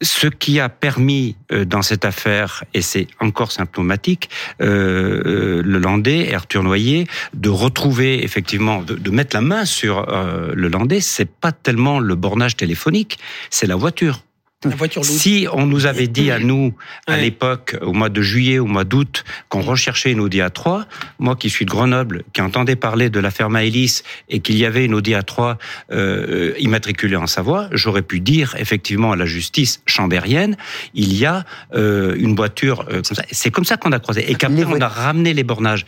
[0.00, 5.78] Ce qui a permis euh, dans cette affaire, et c'est encore symptomatique, euh, euh, le
[5.78, 10.68] Landais et Arthur Noyer, de retrouver effectivement, de, de mettre la main sur euh, le
[10.68, 13.18] Landais, c'est pas tellement le bornage téléphonique,
[13.50, 14.24] c'est la voiture.
[14.64, 15.14] La voiture lourde.
[15.14, 16.74] Si on nous avait dit à nous,
[17.06, 17.20] à Ouais.
[17.22, 20.84] l'époque, au mois de juillet, au mois d'août, qu'on recherchait une Audi A3,
[21.18, 24.84] moi qui suis de Grenoble, qui entendais parler de l'affaire Maëlys et qu'il y avait
[24.84, 25.56] une Audi A3
[25.92, 30.56] euh, immatriculée en Savoie, j'aurais pu dire effectivement à la justice chambérienne,
[30.94, 31.44] il y a
[31.74, 33.22] euh, une voiture euh, comme ça.
[33.30, 34.30] C'est comme ça qu'on a croisé.
[34.30, 35.84] Et qu'après, on a ramené les bornages.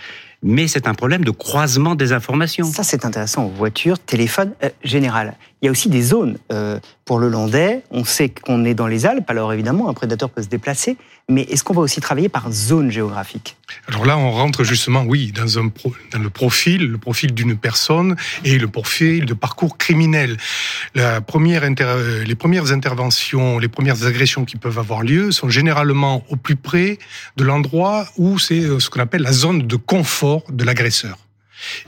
[0.46, 2.66] Mais c'est un problème de croisement des informations.
[2.70, 3.46] Ça, c'est intéressant.
[3.48, 5.36] Voiture, téléphone, euh, général.
[5.64, 6.36] Il y a aussi des zones.
[6.52, 10.28] euh, pour le Landais, on sait qu'on est dans les Alpes, alors évidemment, un prédateur
[10.28, 10.98] peut se déplacer,
[11.30, 13.56] mais est-ce qu'on va aussi travailler par zone géographique?
[13.88, 15.62] Alors là, on rentre justement, oui, dans,
[16.22, 20.36] le profil, le profil d'une personne et le profil de parcours criminel.
[20.98, 21.20] Euh,
[22.26, 26.98] les premières interventions, les premières agressions qui peuvent avoir lieu sont généralement au plus près
[27.38, 31.16] de l'endroit où c'est euh, ce qu'on appelle la zone de confort de l'agresseur.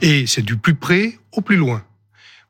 [0.01, 1.83] Et c'est du plus près au plus loin.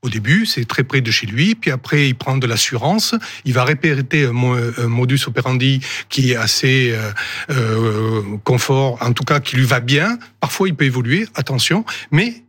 [0.03, 3.53] Au début, c'est très près de chez lui, puis après, il prend de l'assurance, il
[3.53, 7.12] va répéter un, mo- un modus operandi qui est assez euh,
[7.49, 10.19] euh, confort, en tout cas qui lui va bien.
[10.39, 12.43] Parfois, il peut évoluer, attention, mais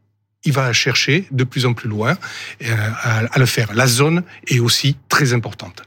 [0.45, 2.17] il va chercher de plus en plus loin
[2.65, 3.73] euh, à, le faire.
[3.75, 5.83] La zone est aussi très importante.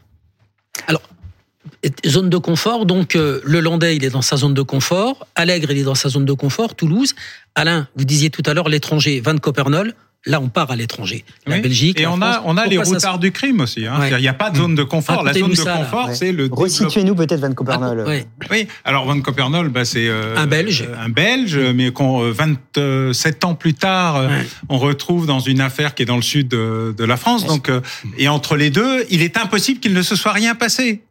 [2.05, 5.27] Zone de confort, donc le Landais, il est dans sa zone de confort.
[5.35, 6.75] Allègre, il est dans sa zone de confort.
[6.75, 7.15] Toulouse.
[7.55, 9.93] Alain, vous disiez tout à l'heure l'étranger, Van Copernol.
[10.27, 11.25] Là, on part à l'étranger.
[11.47, 11.61] La Oui.
[11.63, 11.99] Belgique.
[11.99, 13.87] Et la on a, on a les se- routards du crime aussi.
[13.87, 13.99] hein.
[13.99, 14.11] Ouais.
[14.11, 15.23] Il n'y a pas de zone de confort.
[15.23, 16.15] La zone de ça, confort, Ouais.
[16.15, 16.47] c'est le.
[16.51, 18.03] Resituez-nous peut-être Van Copernol.
[18.05, 18.27] Ah, ouais.
[18.51, 20.85] Oui, alors Van Copernol, bah, c'est euh, Un Belge.
[20.87, 24.45] euh, un Belge, mais qu'on euh, 27 ans plus tard, euh, Ouais.
[24.69, 27.47] on retrouve dans une affaire qui est dans le sud de, de la France.
[27.47, 27.81] Donc, euh,
[28.19, 31.01] et entre les deux, il est impossible qu'il ne se soit rien passé,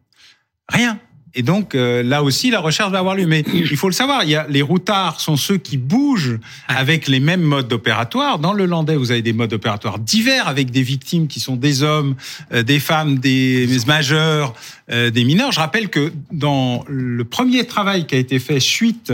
[0.69, 0.99] rien.
[1.33, 3.25] Et donc euh, là aussi, la recherche va avoir lieu.
[3.25, 7.07] Mais il faut le savoir, il y a les routards sont ceux qui bougent avec
[7.07, 8.39] les mêmes modes opératoires.
[8.39, 11.83] Dans le Landais, vous avez des modes opératoires divers avec des victimes qui sont des
[11.83, 12.15] hommes,
[12.53, 14.53] euh, des femmes, des majeurs,
[14.91, 15.51] euh, des mineurs.
[15.51, 19.13] Je rappelle que dans le premier travail qui a été fait suite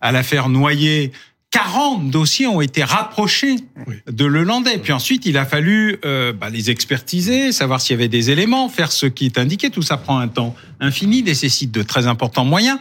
[0.00, 1.12] à l'affaire Noyer,
[1.50, 3.56] 40 dossiers ont été rapprochés
[3.86, 3.96] Oui.
[4.10, 4.78] de le Landais.
[4.78, 8.68] Puis ensuite, il a fallu euh, bah, les expertiser, savoir s'il y avait des éléments,
[8.68, 9.70] faire ce qui est indiqué.
[9.70, 12.78] Tout ça prend un temps infini, nécessite de très importants moyens.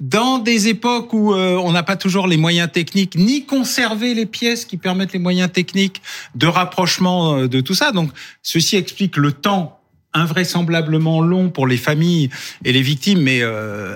[0.00, 4.26] Dans des époques où euh, on n'a pas toujours les moyens techniques, ni conserver les
[4.26, 6.02] pièces qui permettent les moyens techniques
[6.34, 7.92] de rapprochement euh, de tout ça.
[7.92, 8.10] Donc,
[8.42, 9.80] ceci explique le temps
[10.12, 12.30] invraisemblablement long pour les familles
[12.64, 13.94] et les victimes, mais euh,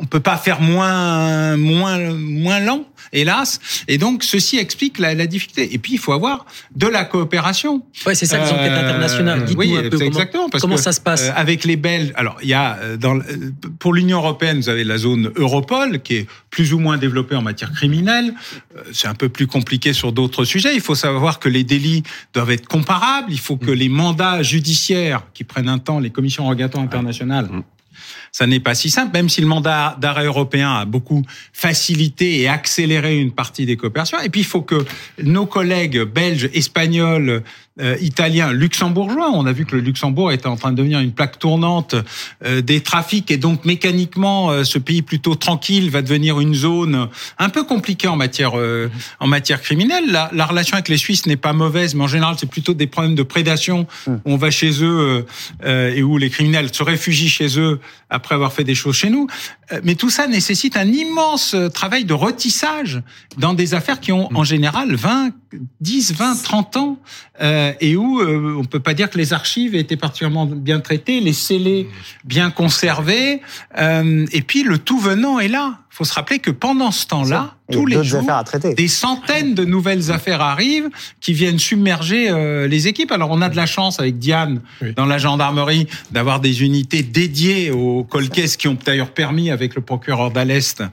[0.00, 3.60] on peut pas faire moins moins moins lent, hélas.
[3.88, 5.74] Et donc ceci explique la, la difficulté.
[5.74, 7.82] Et puis il faut avoir de la coopération.
[8.06, 9.44] Ouais, c'est ça, les enquêtes Euh, internationales.
[9.44, 11.24] Dites-nous oui, un peu c'est comment, exactement, parce comment que, ça se passe.
[11.28, 14.58] Euh, avec les Belges, alors il y a euh, dans, le- euh, pour l'Union européenne,
[14.58, 18.34] vous avez la zone Europol qui est plus ou moins développée en matière criminelle.
[18.92, 20.74] C'est un peu plus compliqué sur d'autres sujets.
[20.74, 22.02] Il faut savoir que les délits
[22.34, 23.28] doivent être comparables.
[23.30, 27.48] Il faut que les mandats judiciaires qui prennent un temps, les commissions rogatoires internationales.
[28.32, 32.48] Ça n'est pas si simple, même si le mandat d'arrêt européen a beaucoup facilité et
[32.48, 34.18] accéléré une partie des coopérations.
[34.20, 34.84] Et puis, il faut que
[35.22, 37.42] nos collègues belges, espagnols,
[37.80, 41.12] euh, italiens, luxembourgeois, on a vu que le Luxembourg était en train de devenir une
[41.12, 41.94] plaque tournante
[42.44, 47.08] euh, des trafics et donc mécaniquement, euh, ce pays plutôt tranquille va devenir une zone
[47.38, 50.10] un peu compliquée en matière euh, en matière criminelle.
[50.10, 52.86] La, la relation avec les Suisses n'est pas mauvaise, mais en général, c'est plutôt des
[52.86, 53.86] problèmes de prédation.
[54.06, 55.22] Où on va chez eux euh,
[55.64, 59.10] euh, et où les criminels se réfugient chez eux après avoir fait des choses chez
[59.10, 59.26] nous.
[59.72, 63.02] Euh, mais tout ça nécessite un immense euh, travail de retissage
[63.36, 65.32] dans des affaires qui ont en général 20,
[65.80, 66.98] 10, 20, 30 ans
[67.40, 71.20] euh, et où euh, on peut pas dire que les archives étaient particulièrement bien traitées,
[71.20, 71.88] les scellés
[72.24, 73.40] bien conservés,
[73.78, 75.80] euh, et puis le tout venant est là.
[76.00, 78.72] Il faut se rappeler que pendant ce temps-là, tous les jours, affaires à traiter.
[78.74, 80.88] des centaines de nouvelles affaires arrivent
[81.20, 83.10] qui viennent submerger euh, les équipes.
[83.10, 84.92] Alors on a de la chance avec Diane Oui.
[84.94, 89.80] dans la gendarmerie d'avoir des unités dédiées aux colcaisses qui ont d'ailleurs permis avec le
[89.82, 90.84] procureur d'Alest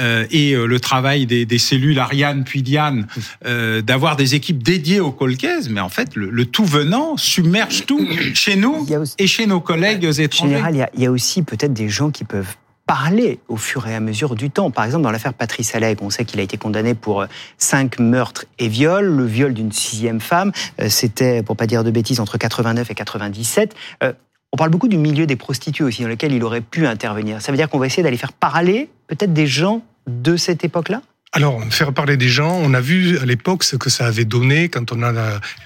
[0.00, 3.06] euh, et euh, le travail des, des cellules Ariane puis Diane
[3.46, 5.68] euh, d'avoir des équipes dédiées aux colcaisses.
[5.70, 9.60] Mais en fait, le, le tout venant submerge tout chez nous aussi- et chez nos
[9.60, 10.54] collègues étrangers.
[10.54, 12.56] général, il y a, il y a aussi peut-être des gens qui peuvent
[12.88, 14.70] parler au fur et à mesure du temps.
[14.70, 17.26] Par exemple, dans l'affaire Patrice Allègre, on sait qu'il a été condamné pour euh,
[17.58, 19.04] cinq meurtres et viols.
[19.04, 22.94] Le viol d'une sixième femme, euh, c'était, pour pas dire de bêtises, entre 89 et
[22.94, 23.76] 97.
[24.02, 24.14] Euh,
[24.52, 27.42] On parle beaucoup du milieu des prostituées aussi, dans lequel il aurait pu intervenir.
[27.42, 31.02] Ça veut dire qu'on va essayer d'aller faire parler peut-être des gens de cette époque-là?
[31.32, 34.70] Alors, faire parler des gens, on a vu à l'époque ce que ça avait donné
[34.70, 35.12] quand on a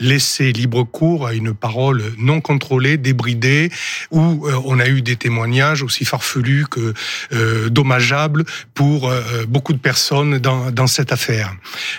[0.01, 3.71] laissé libre cours à une parole non contrôlée, débridée,
[4.11, 6.95] où euh, on a eu des témoignages aussi farfelus que
[7.33, 8.45] euh, dommageables
[8.75, 11.55] pour euh, beaucoup de personnes dans, dans cette affaire.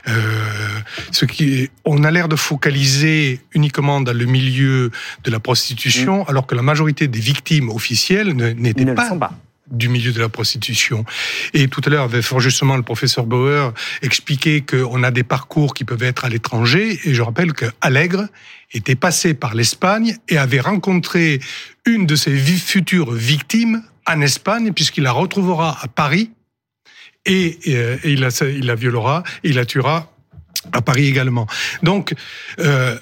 [0.10, 0.12] Euh,
[1.12, 4.92] ce qui, on a l'air de focaliser uniquement dans le milieu
[5.24, 9.32] de la prostitution, alors que la majorité des victimes officielles n'étaient pas pas.
[9.74, 11.04] Du milieu de la prostitution.
[11.54, 15.74] Et tout à l'heure, avait fort justement le professeur Bauer expliqué qu'on a des parcours
[15.74, 17.00] qui peuvent être à l'étranger.
[17.06, 17.66] Et je rappelle que
[18.74, 21.40] était passé par l'Espagne et avait rencontré
[21.86, 26.32] une de ses futures victimes en Espagne, puisqu'il la retrouvera à Paris
[27.26, 30.12] et, euh, et il, la, il la violera et il la tuera
[30.72, 31.48] à Paris également.
[31.84, 32.14] Donc,
[32.60, 32.98] euh,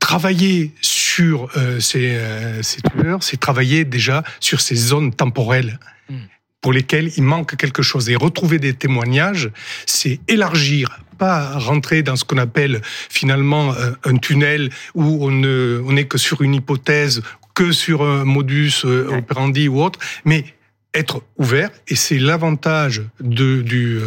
[0.00, 5.78] travailler sur euh, ces, euh, ces tueurs, c'est travailler déjà sur ces zones temporelles
[6.60, 8.10] pour lesquelles il manque quelque chose.
[8.10, 9.50] Et retrouver des témoignages,
[9.86, 15.80] c'est élargir, pas rentrer dans ce qu'on appelle finalement euh, un tunnel où on ne
[15.86, 17.22] on n'est que sur une hypothèse,
[17.54, 20.44] que sur un modus operandi ou autre, mais
[20.98, 24.00] être ouvert et c'est l'avantage de du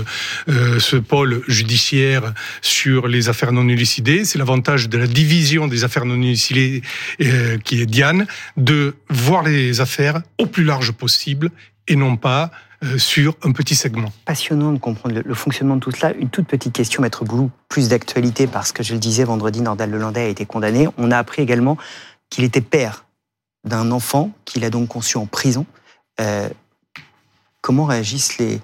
[0.49, 5.83] euh, ce pôle judiciaire sur les affaires non élucidées, c'est l'avantage de la division des
[5.83, 6.81] affaires non élucidées
[7.21, 8.27] euh, qui est Diane
[8.57, 11.49] de voir les affaires au plus large possible
[11.87, 12.51] et non pas
[12.83, 14.11] euh, sur un petit segment.
[14.25, 16.13] passionnant de comprendre le, fonctionnement de tout cela.
[16.13, 19.91] Une toute petite question, Maître Goulou, plus d'actualité, parce que je le disais, vendredi, Nordal
[19.91, 20.87] Lelandais a été condamné.
[20.97, 21.77] On a appris également
[22.31, 23.05] qu'il était père
[23.65, 25.67] d'un enfant qu'il a donc conçu en prison.
[26.19, 26.49] Euh,
[27.61, 28.59] comment réagissent les,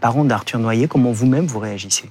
[0.00, 0.88] parents d'Arthur Noyer?
[0.88, 2.10] Comment vous-même vous réagissez?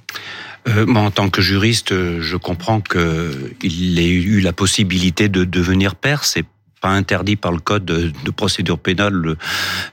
[0.68, 5.44] Euh, moi, en tant que juriste, euh, je comprends qu'il ait eu la possibilité de
[5.44, 6.24] devenir père.
[6.90, 9.36] Interdit par le code de, procédure pénale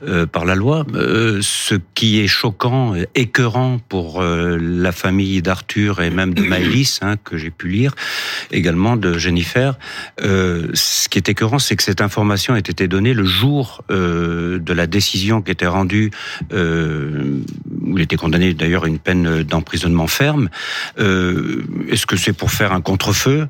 [0.08, 0.86] euh, par la loi.
[0.96, 7.00] Euh, ce qui est choquant, euh, écœurant pour la famille d'Arthur et même de Maëlys,
[7.02, 7.94] hein, que j'ai pu lire,
[8.52, 9.78] également de Jennifer,
[10.20, 14.88] ce qui est écœurant, c'est que cette information ait été donnée le jour de la
[14.88, 16.12] décision qui était rendue,
[16.52, 20.50] où il était condamné d'ailleurs à une peine d'emprisonnement ferme.
[20.98, 23.48] Est-ce que c'est pour faire un contre-feu?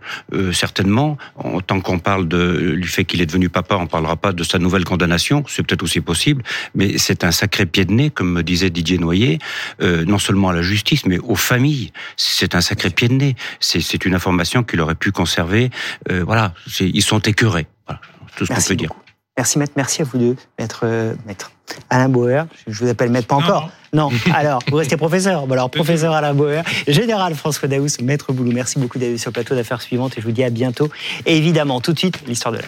[0.52, 1.18] Certainement.
[1.36, 4.60] En tant qu'on parle du fait qu'il est devenu papa, on parlera pas de sa
[4.60, 5.44] nouvelle condamnation.
[5.48, 6.44] C'est peut-être aussi possible,
[6.76, 9.40] mais c'est un sacré pied de nez, comme me disait Didier Noyer,
[9.82, 11.92] euh, non seulement à la justice, mais aux familles.
[12.16, 13.36] C'est un sacré pied de nez.
[13.60, 15.70] C'est- une information qu'il aurait pu conserver.
[16.12, 17.68] Euh, voilà, ils sont écœurés.
[17.88, 18.90] Voilà, c'est tout ce qu'on Merci peut dire.
[18.90, 19.00] beaucoup.
[19.38, 19.74] Merci, Maître.
[19.78, 20.82] Merci à vous deux, Maître.
[20.84, 21.52] euh, maître.
[21.90, 23.70] Alain Bauer, je vous appelle Maître pas Non, encore.
[23.94, 25.48] Non, alors, vous restez professeur.
[25.48, 29.34] Bon, alors, professeur Alain Bauer, Général François Daous, Maître Boulou, merci beaucoup d'être sur le
[29.34, 30.90] plateau d'affaires suivantes et je vous dis à bientôt.
[31.26, 32.64] Et évidemment, tout de suite, l'histoire de la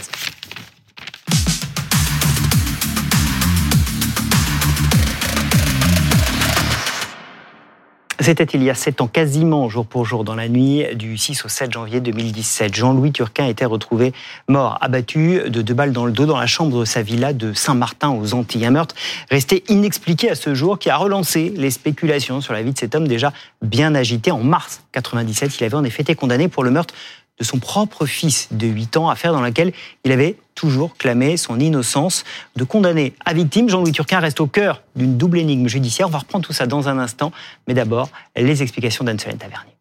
[8.26, 11.46] C'était il y a sept ans, quasiment jour pour jour, dans la nuit du 6
[11.46, 12.74] au 7 janvier 2017.
[12.74, 14.14] Jean-Louis Turquin était retrouvé
[14.48, 17.54] mort, abattu de deux balles dans le dos dans la chambre de sa villa de
[17.54, 18.66] Saint-Martin aux Antilles.
[18.66, 18.96] Un meurtre
[19.30, 22.96] resté inexpliqué à ce jour qui a relancé les spéculations sur la vie de cet
[22.96, 24.32] homme déjà bien agité.
[24.32, 26.96] En mars 97, il avait en effet été condamné pour le meurtre
[27.38, 31.60] de son propre fils de 8 ans, affaire dans laquelle il avait toujours clamé son
[31.60, 32.24] innocence.
[32.56, 36.08] De condamné à victime, Jean-Louis Turquin reste au cœur d'une double énigme judiciaire.
[36.08, 37.32] On va reprendre tout ça dans un instant,
[37.68, 39.72] mais d'abord, les explications d'Anne-Solène Tavernier.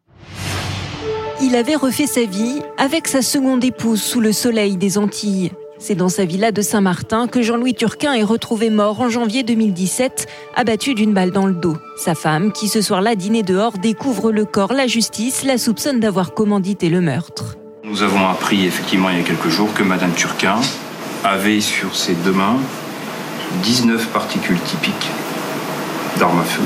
[1.41, 5.51] Il avait refait sa vie avec sa seconde épouse sous le soleil des Antilles.
[5.87, 10.25] C'est dans sa villa de Saint-Martin que Jean-Louis Turquin est retrouvé mort en janvier 2017,
[10.55, 11.77] abattu d'une balle dans le dos.
[11.95, 14.73] Sa femme, qui ce soir-là dînait dehors, découvre le corps.
[14.73, 17.55] La justice la soupçonne d'avoir commandité le meurtre.
[17.83, 20.55] Nous avons appris effectivement il y a quelques jours que Madame Turquin
[21.23, 22.57] avait sur ses deux mains
[23.61, 25.11] 19 particules typiques
[26.17, 26.63] d'arme à feu.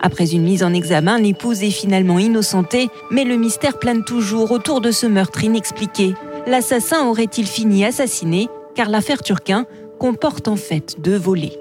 [0.00, 4.80] Après une mise en examen, l'épouse est finalement innocentée, mais le mystère plane toujours autour
[4.80, 6.14] de ce meurtre inexpliqué.
[6.46, 9.66] L'assassin aurait-il fini assassiné Car l'affaire Turquin
[9.98, 11.58] comporte en fait deux volets.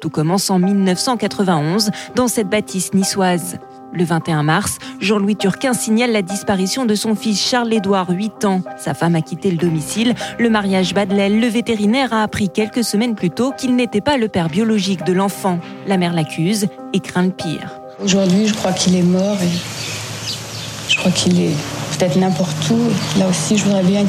[0.00, 3.58] Tout commence en 1991 dans cette bâtisse niçoise.
[3.92, 8.62] Le 21 mars, Jean-Louis Turquin signale la disparition de son fils Charles-Édouard, 8 ans.
[8.76, 10.14] Sa femme a quitté le domicile.
[10.38, 14.28] Le mariage Badlel, le vétérinaire, a appris quelques semaines plus tôt qu'il n'était pas le
[14.28, 15.58] père biologique de l'enfant.
[15.88, 17.80] La mère l'accuse et craint le pire.
[18.00, 21.56] Aujourd'hui, je crois qu'il est mort et je crois qu'il est
[21.98, 22.78] peut-être n'importe où.
[23.18, 24.04] Là aussi, je voudrais bien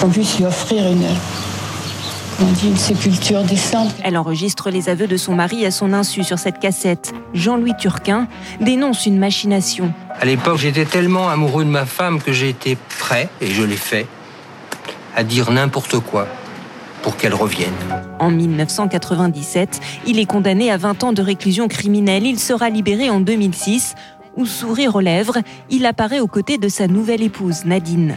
[0.00, 1.06] qu'on puisse lui offrir une,
[2.42, 3.94] on dit une sépulture décente.
[4.04, 7.12] Elle enregistre les aveux de son mari à son insu sur cette cassette.
[7.32, 8.28] Jean-Louis Turquin
[8.60, 9.92] dénonce une machination.
[10.18, 13.76] À l'époque, j'étais tellement amoureux de ma femme que j'ai été prêt, et je l'ai
[13.76, 14.06] fait,
[15.16, 16.28] à dire n'importe quoi
[17.02, 17.72] pour qu'elle revienne.
[18.18, 22.26] En 1997, il est condamné à 20 ans de réclusion criminelle.
[22.26, 23.94] Il sera libéré en 2006,
[24.36, 25.38] où, sourire aux lèvres,
[25.70, 28.16] il apparaît aux côtés de sa nouvelle épouse, Nadine.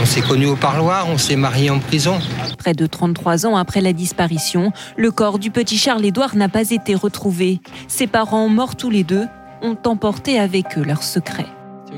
[0.00, 2.18] On s'est connus au parloir, on s'est mariés en prison.
[2.58, 6.94] Près de 33 ans après la disparition, le corps du petit Charles-Édouard n'a pas été
[6.94, 7.60] retrouvé.
[7.88, 9.26] Ses parents, morts tous les deux,
[9.62, 11.46] ont emporté avec eux leur secret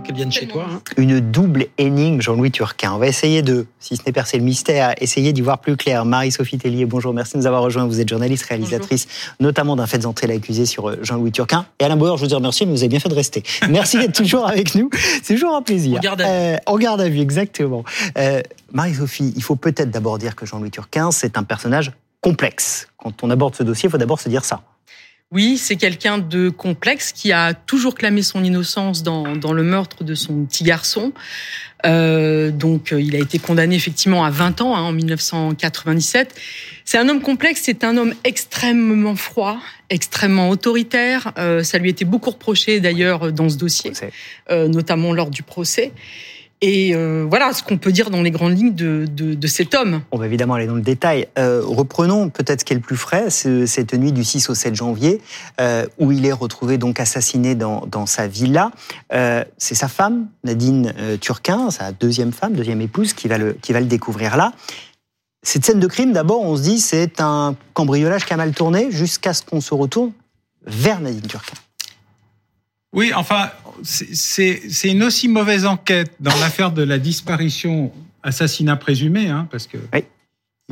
[0.04, 0.66] qu'elle vienne chez toi.
[0.70, 0.80] Hein.
[0.96, 2.92] Une double énigme, Jean-Louis Turquin.
[2.92, 6.04] On va essayer de, si ce n'est percer le mystère, essayer d'y voir plus clair.
[6.04, 7.86] Marie-Sophie Tellier, bonjour, merci de nous avoir rejoints.
[7.86, 9.06] Vous êtes journaliste, réalisatrice,
[9.40, 11.66] notamment d'un fait d'entrée l'accusé sur euh, Jean-Louis Turquin.
[11.80, 13.42] Et Alain Bauer, je vous dis remercie, mais vous avez bien fait de rester.
[13.68, 14.90] Merci d'être toujours avec nous.
[15.22, 15.96] C'est toujours un plaisir.
[15.98, 16.30] On garde à vue.
[16.30, 17.84] Euh, on garde à vue, exactement.
[18.16, 22.88] Euh, Marie-Sophie, il faut peut-être d'abord dire que Jean-Louis Turquin, c'est un personnage complexe.
[22.96, 24.62] Quand on aborde ce dossier, il faut d'abord se dire ça.
[25.30, 30.02] Oui, c'est quelqu'un de complexe qui a toujours clamé son innocence dans, dans le meurtre
[30.02, 31.12] de son petit garçon.
[31.84, 36.34] Euh, donc, euh, il a été condamné effectivement à 20 ans hein, en 1997.
[36.86, 39.58] C'est un homme complexe, c'est un homme extrêmement froid,
[39.90, 41.32] extrêmement autoritaire.
[41.36, 43.92] Euh, ça lui était beaucoup reproché d'ailleurs dans ce dossier,
[44.50, 45.92] euh, notamment lors du procès.
[46.60, 50.02] Et euh, voilà ce qu'on peut dire dans les grandes lignes de, cet homme.
[50.10, 51.28] On va évidemment aller dans le détail.
[51.38, 54.74] Euh, reprenons peut-être ce qui est le plus frais, cette nuit du 6 au 7
[54.74, 55.20] janvier,
[55.60, 58.72] euh, où il est retrouvé donc assassiné dans, sa villa.
[59.10, 63.80] C'est sa femme, Nadine Turquin, sa deuxième femme, deuxième épouse, qui va le, qui va
[63.80, 64.52] le découvrir là.
[65.42, 68.90] Cette scène de crime, d'abord, on se dit c'est un cambriolage qui a mal tourné
[68.90, 70.12] jusqu'à ce qu'on se retourne
[70.66, 71.54] vers Nadine Turquin.
[72.94, 73.50] Oui, enfin,
[73.82, 79.78] c'est une aussi mauvaise enquête dans l'affaire de la disparition, assassinat présumé, hein, parce que
[79.92, 80.04] oui.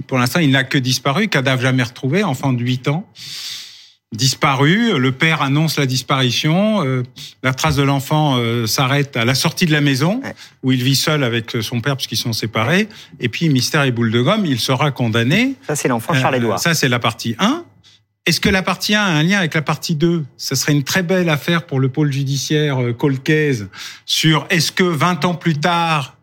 [0.06, 3.08] pour l'instant, il n'a que disparu, cadavre jamais retrouvé, enfant de 8 ans.
[4.12, 7.02] Disparu, le père annonce la disparition, euh,
[7.42, 10.22] la trace de l'enfant euh, s'arrête à la sortie de la maison,
[10.62, 12.88] où il vit seul avec son père puisqu'ils sont séparés,
[13.18, 15.54] et puis mystère et boule de gomme, il sera condamné.
[15.66, 16.58] Ça, c'est l'enfant Charles-Édouard.
[16.58, 17.64] Euh, ça, c'est la partie 1.
[18.26, 20.82] Est-ce que la partie 1 a un lien avec la partie 2 Ce serait une
[20.82, 23.68] très belle affaire pour le pôle judiciaire euh, colcaise
[24.04, 26.16] sur est-ce que 20 ans plus tard,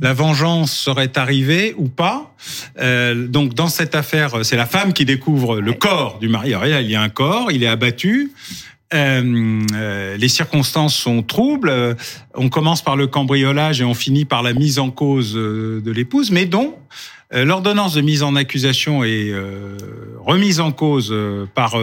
[0.00, 2.34] la vengeance serait arrivée ou pas?
[2.80, 6.54] Euh, donc dans cette affaire, c'est la femme qui découvre le corps du mari.
[6.54, 8.32] Alors, il y a un corps, il est abattu.
[8.94, 11.68] Euh, euh, les circonstances sont troubles.
[11.68, 11.94] Euh,
[12.34, 16.30] on commence par le cambriolage et on finit par la mise en cause de l'épouse,
[16.30, 16.76] mais dont
[17.30, 19.32] l'ordonnance de mise en accusation est
[20.24, 21.14] remise en cause
[21.54, 21.74] par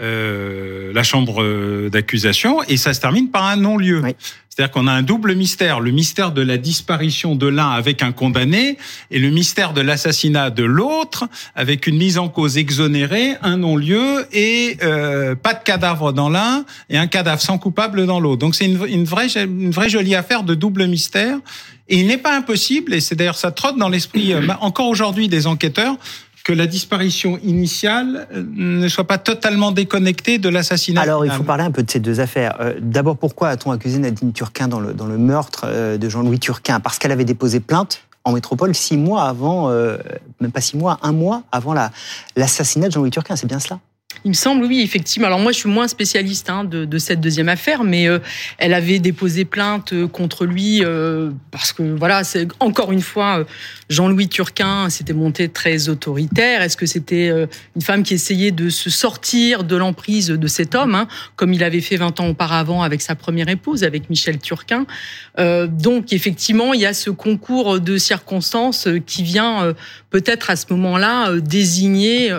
[0.00, 4.00] euh, la chambre d'accusation et ça se termine par un non-lieu.
[4.02, 4.14] Oui.
[4.48, 8.12] C'est-à-dire qu'on a un double mystère, le mystère de la disparition de l'un avec un
[8.12, 8.76] condamné
[9.10, 14.26] et le mystère de l'assassinat de l'autre avec une mise en cause exonérée, un non-lieu
[14.32, 18.40] et euh, pas de cadavre dans l'un et un cadavre sans coupable dans l'autre.
[18.40, 21.38] Donc c'est une, une, vraie, une vraie jolie affaire de double mystère.
[21.88, 25.28] Et il n'est pas impossible, et c'est d'ailleurs ça trotte dans l'esprit euh, encore aujourd'hui
[25.28, 25.96] des enquêteurs,
[26.44, 31.00] que la disparition initiale ne soit pas totalement déconnectée de l'assassinat.
[31.00, 32.56] Alors, il faut parler un peu de ces deux affaires.
[32.60, 36.40] Euh, D'abord, pourquoi a-t-on accusé Nadine Turquin dans le, dans le meurtre euh, de Jean-Louis
[36.40, 36.80] Turquin?
[36.80, 39.98] Parce qu'elle avait déposé plainte en métropole six mois avant, euh,
[40.40, 43.36] même pas six mois, un mois avant l'assassinat la, de Jean-Louis Turquin.
[43.36, 43.78] C'est bien cela?
[44.24, 45.26] Il me semble, oui, effectivement.
[45.26, 48.18] Alors moi, je suis moins spécialiste hein, de, cette deuxième affaire, mais euh,
[48.58, 52.22] elle avait déposé plainte contre lui euh, parce que voilà,
[52.60, 53.44] encore une fois
[53.92, 56.62] Jean-Louis Turquin s'était monté très autoritaire.
[56.62, 57.46] Est-ce que c'était euh,
[57.76, 61.06] une femme qui essayait de se sortir de l'emprise de cet homme, hein,
[61.36, 64.86] comme il avait fait 20 ans auparavant avec sa première épouse, avec Michel Turquin?
[65.38, 69.74] Euh, Donc effectivement, il y a ce concours de circonstances qui vient euh,
[70.08, 72.30] peut-être à ce moment-là désigner,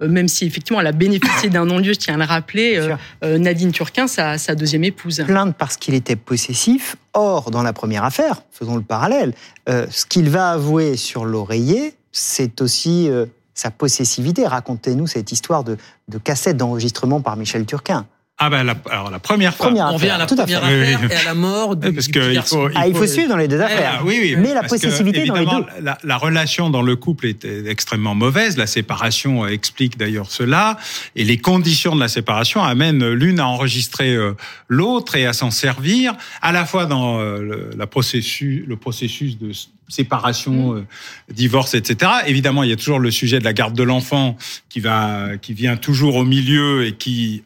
[0.00, 1.11] même si effectivement elle a bénéficié
[1.48, 5.22] d'un non-lieu, je tiens à le rappeler, Nadine Turquin, sa, sa deuxième épouse.
[5.26, 6.96] Plainte parce qu'il était possessif.
[7.14, 9.34] Or, dans la première affaire, faisons le parallèle,
[9.68, 14.46] euh, ce qu'il va avouer sur l'oreiller, c'est aussi euh, sa possessivité.
[14.46, 15.76] Racontez-nous cette histoire de,
[16.08, 18.06] de cassette d'enregistrement par Michel Turquin.
[18.38, 19.66] Ah ben la, alors la première fois.
[19.66, 22.06] Première On revient à la Tout à première affaire et à la mort du, parce
[22.06, 23.98] du que petit il faut, Ah, il faut suivre dans les deux affaires.
[24.00, 25.84] Ah, oui, oui, Mais la que, possessivité dans les évidemment, deux.
[25.84, 28.56] La, la relation dans le couple était extrêmement mauvaise.
[28.56, 30.76] La séparation explique d'ailleurs cela.
[31.14, 34.32] Et les conditions de la séparation amènent l'une à enregistrer euh,
[34.66, 39.38] l'autre et à s'en servir, à la fois dans euh, le, la processus, le processus
[39.38, 39.52] de
[39.88, 40.86] séparation, euh,
[41.32, 42.10] divorce, etc.
[42.26, 44.36] Évidemment, il y a toujours le sujet de la garde de l'enfant
[44.68, 47.44] qui va, qui vient toujours au milieu et qui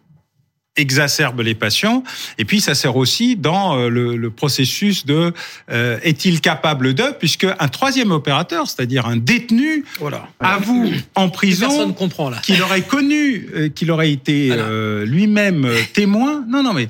[0.77, 2.03] exacerbe les passions.
[2.39, 5.33] Et puis, ça sert aussi dans euh, le, le processus de
[5.71, 10.29] euh, est-il capable de, puisque un troisième opérateur, c'est-à-dire un détenu, Voilà.
[10.41, 12.39] avoue en prison Personne comprend là.
[12.43, 14.63] qu'il aurait connu, euh, qu'il aurait été Voilà.
[14.65, 16.45] euh, lui-même euh, témoin.
[16.49, 16.89] Non, non, mais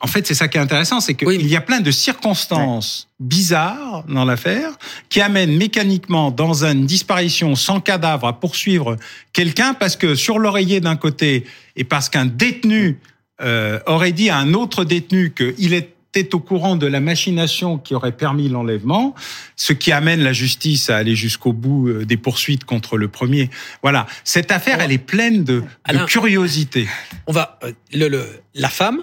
[0.00, 1.38] en fait, c'est ça qui est intéressant, c'est qu'il Oui.
[1.44, 4.70] y a plein de circonstances bizarres dans l'affaire
[5.08, 8.96] qui amènent mécaniquement dans une disparition sans cadavre à poursuivre
[9.32, 11.44] quelqu'un parce que sur l'oreiller d'un côté
[11.76, 12.98] et parce qu'un détenu
[13.40, 17.94] euh, aurait dit à un autre détenu qu'il était au courant de la machination qui
[17.94, 19.14] aurait permis l'enlèvement,
[19.56, 23.50] ce qui amène la justice à aller jusqu'au bout euh, des poursuites contre le premier.
[23.82, 25.64] Voilà, cette affaire, elle est pleine de,
[26.06, 26.86] curiosité.
[27.26, 29.00] On va euh, le, le- la femme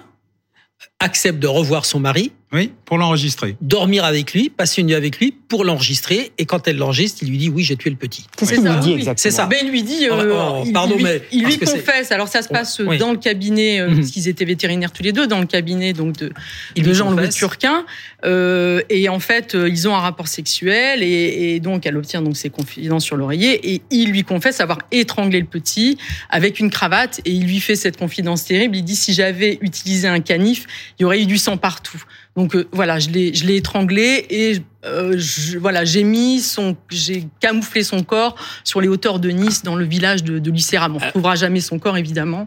[1.00, 3.56] accepte de revoir son mari, Oui, pour l'enregistrer.
[3.62, 6.32] dormir avec lui, passer une nuit avec lui pour l'enregistrer.
[6.36, 8.26] Et quand elle l'enregistre, il lui dit oui, j'ai tué le petit.
[8.36, 9.46] Qu'est-ce C'est qu'il ça, lui dit exactement C'est ça.
[9.46, 12.12] Ben, il lui dit, Oh, euh, oh, il, pardon, il lui- mais il lui confesse.
[12.12, 12.98] Alors ça se passe euh, Oui.
[12.98, 13.96] dans le cabinet, euh, Mhm.
[13.96, 16.30] parce qu'ils étaient vétérinaires tous les deux, dans le cabinet donc de,
[16.76, 17.34] Il de Jean-Louis confesse.
[17.36, 17.84] Turquin.
[18.24, 22.22] Euh, et en fait, euh, ils ont un rapport sexuel et, et donc elle obtient
[22.22, 25.98] donc ses confidences sur l'oreiller et il lui confesse avoir étranglé le petit
[26.30, 28.76] avec une cravate et il lui fait cette confidence terrible.
[28.76, 30.66] Il dit si j'avais utilisé un canif,
[30.98, 32.00] il y aurait eu du sang partout.
[32.36, 36.76] Donc euh, voilà, je l'ai je l'ai étranglé et euh, je- voilà, j'ai mis son,
[36.90, 40.94] j'ai camouflé son corps sur les hauteurs de Nice, dans le village de, de Lucéram.
[40.94, 42.46] On ne retrouvera jamais son corps, évidemment.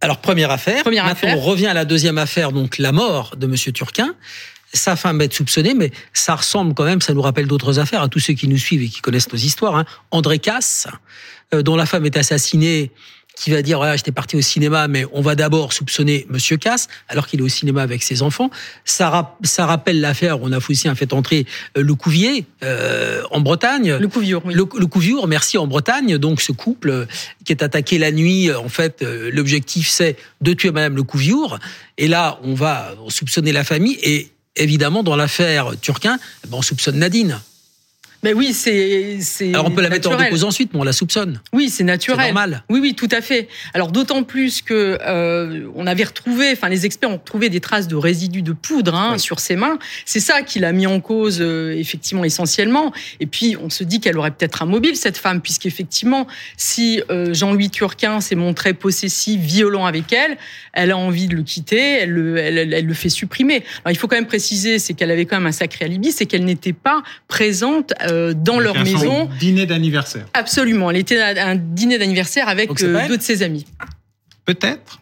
[0.00, 0.82] Alors première affaire.
[0.82, 1.38] Première Maintenant, affaire.
[1.38, 4.14] on revient à la deuxième affaire, donc la mort de Monsieur Turquin.
[4.72, 8.02] Sa femme va être soupçonnée, mais ça ressemble quand même, ça nous rappelle d'autres affaires
[8.02, 9.76] à tous ceux qui nous suivent et qui connaissent nos histoires.
[9.76, 9.84] Hein.
[10.10, 10.86] André Casse,
[11.54, 12.92] euh, dont la femme est assassinée,
[13.36, 16.88] qui va dire voilà, j'étais parti au cinéma, mais on va d'abord soupçonner Monsieur Casse,
[17.08, 18.50] alors qu'il est au cinéma avec ses enfants.
[18.84, 21.46] Ça, rap- ça rappelle l'affaire où on a aussi un fait entrer
[21.78, 23.96] euh, le Couvier euh, en Bretagne.
[23.96, 24.52] Le Couviour, oui.
[24.52, 26.18] Le, le Couviour, merci, en Bretagne.
[26.18, 27.06] Donc, ce couple euh,
[27.46, 31.58] qui est attaqué la nuit, euh, en fait, l'objectif, c'est de tuer Madame Le Couviour.
[31.96, 33.98] Et là, on va soupçonner la famille.
[34.02, 37.40] Et évidemment, dans l'affaire Turquin, eh ben, on soupçonne Nadine.
[38.22, 39.18] Mais oui, c'est.
[39.54, 40.28] Alors, on peut la mettre en naturel.
[40.30, 41.40] dépose ensuite, mais on la soupçonne.
[41.52, 42.20] Oui, c'est naturel.
[42.20, 42.64] C'est normal.
[42.68, 43.48] Oui, oui, tout à fait.
[43.72, 47.88] Alors d'autant plus que euh, on avait retrouvé, enfin les experts ont retrouvé des traces
[47.88, 49.78] de résidus de poudre hein, sur ses mains.
[50.04, 52.92] C'est ça qui l'a mis en cause euh, effectivement essentiellement.
[53.20, 57.32] Et puis on se dit qu'elle aurait peut-être un mobile cette femme, puisqu'effectivement si euh,
[57.32, 60.36] Jean-Louis Turquin s'est montré possessif, violent avec elle,
[60.72, 63.64] elle a envie de le quitter, elle le, elle, elle- elle le fait supprimer.
[63.84, 66.26] Alors il faut quand même préciser, c'est qu'elle avait quand même un sacré alibi, c'est
[66.26, 69.28] qu'elle n'était pas présente euh, dans leur Avec un maison.
[69.28, 70.26] son Dîner d'anniversaire.
[70.34, 70.90] Absolument.
[70.90, 73.66] Elle était à un dîner d'anniversaire avec euh, deux de ses amis.
[74.44, 75.00] Peut-être.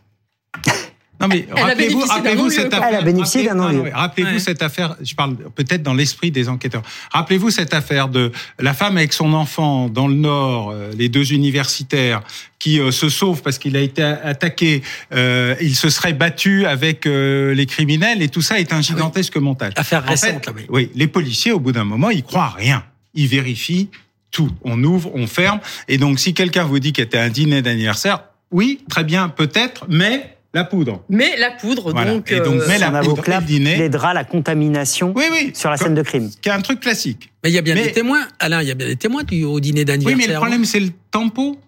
[1.21, 2.89] Non mais rappelez-vous, cette affaire.
[2.91, 4.39] Elle a bénéficié d'un rappelez- Rappelez-vous Ouais.
[4.39, 4.95] cette affaire.
[5.03, 6.83] Je parle peut-être dans l'esprit des enquêteurs.
[7.11, 8.31] Rappelez-vous cette affaire de
[8.61, 12.23] la femme avec son enfant dans le Nord, euh, les deux universitaires
[12.61, 14.83] qui euh, se sauvent parce qu'il a été attaqué.
[15.13, 19.37] Euh, il se serait battu avec euh, les criminels et tout ça est un gigantesque
[19.39, 19.73] montage.
[19.75, 20.67] Affaire En fait, récente, là, oui.
[20.69, 22.85] oui, les policiers, au bout d'un moment, ils croient à rien.
[23.15, 23.89] Ils vérifient
[24.31, 24.51] tout.
[24.63, 25.61] On ouvre, on ferme.
[25.89, 29.87] Et donc, si quelqu'un vous dit qu'il était un dîner d'anniversaire, oui, très bien, peut-être,
[29.89, 31.03] mais la poudre.
[31.11, 32.13] Mais la poudre, Voilà.
[32.13, 32.31] donc.
[32.33, 33.89] Et donc, euh, mais la poudre le dîner.
[33.91, 35.51] la contamination Oui, oui.
[35.55, 36.31] sur la Comme- scène de crime.
[36.41, 37.31] Qui est un truc classique.
[37.45, 38.27] Mais il y a bien Mais- des témoins.
[38.39, 40.27] Alain, il y a bien des témoins du, au dîner Oui, d'anniversaire.
[40.27, 41.59] mais le problème, c'est le tempo.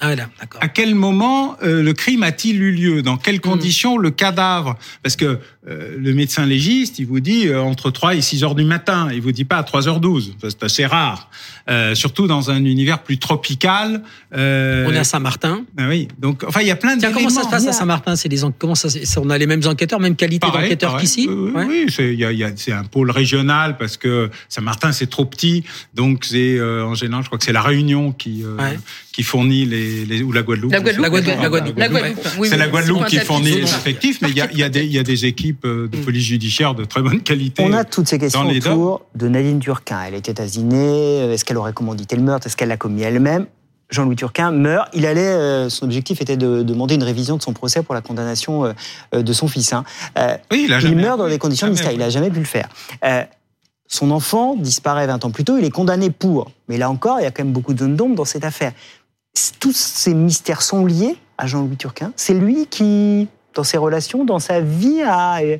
[0.00, 0.60] Ah, d'accord.
[0.60, 3.02] À quel moment euh, le crime a-t-il eu lieu?
[3.02, 3.20] Dans Hmm.
[3.22, 4.76] quelles conditions le cadavre?
[5.02, 5.38] Parce que
[5.68, 9.08] euh, le médecin légiste, il vous dit euh, entre 3 et 6 heures du matin.
[9.12, 10.32] Il vous dit pas à 3h12.
[10.40, 11.30] C'est assez rare.
[11.68, 14.02] Euh, surtout dans un univers plus tropical.
[14.34, 15.64] Euh, On est à Saint-Martin.
[15.76, 16.08] ah oui.
[16.18, 18.16] Donc, enfin, il y a plein de comment ça se passe à Saint-Martin?
[18.16, 18.88] C'est les en- comment ça,
[19.18, 21.28] on a les mêmes enquêteurs, même qualité d'enquêteurs qu'ici?
[21.28, 21.64] Ouais.
[21.68, 24.92] oui, c'est il y a- il y a- c'est un pôle régional parce que Saint-Martin
[24.92, 28.42] c'est trop petit, donc c'est euh, en général, je crois que c'est la Réunion qui
[28.44, 28.78] euh, Ouais.
[29.12, 30.72] qui fournit les, les ou la Guadeloupe.
[30.72, 31.42] La Guadeloupe, La Guadeloupe, ouais.
[31.42, 31.78] la Guadeloupe.
[31.78, 34.58] La Guadeloupe, oui, c'est la Guadeloupe qui fournit les effectifs, mais il y a, il
[34.58, 35.88] y a des il y a des équipes euh, Mm.
[35.90, 37.62] de police judiciaire de très bonne qualité.
[37.66, 40.00] On a toutes ces questions autour de Nadine Turquin.
[40.06, 41.32] Elle était ce dîner.
[41.32, 42.46] Est-ce qu'elle aurait commandité le meurtre?
[42.46, 43.46] Est-ce qu'elle l'a commis elle-même?
[43.90, 44.88] Jean-Louis Turquin meurt.
[44.92, 48.02] Il allait, euh, son objectif était de demander une révision de son procès pour la
[48.02, 48.72] condamnation euh,
[49.14, 49.72] euh, de son fils.
[49.72, 49.84] hein.
[50.18, 51.96] Euh, Oui, il a il jamais meurt dans des conditions Jamais mystérieuses.
[51.96, 52.68] Il n'a jamais pu le faire.
[53.04, 53.22] Euh,
[53.86, 56.50] Son enfant disparaît 20 ans plus tôt, il est condamné pour.
[56.68, 58.72] Mais là encore, il y a quand même beaucoup de zones d'ombre dans cette affaire.
[59.60, 62.12] Tous ces mystères sont liés à Jean-Louis Turquin.
[62.16, 65.58] C'est lui qui, dans ses relations, dans sa vie, a euh,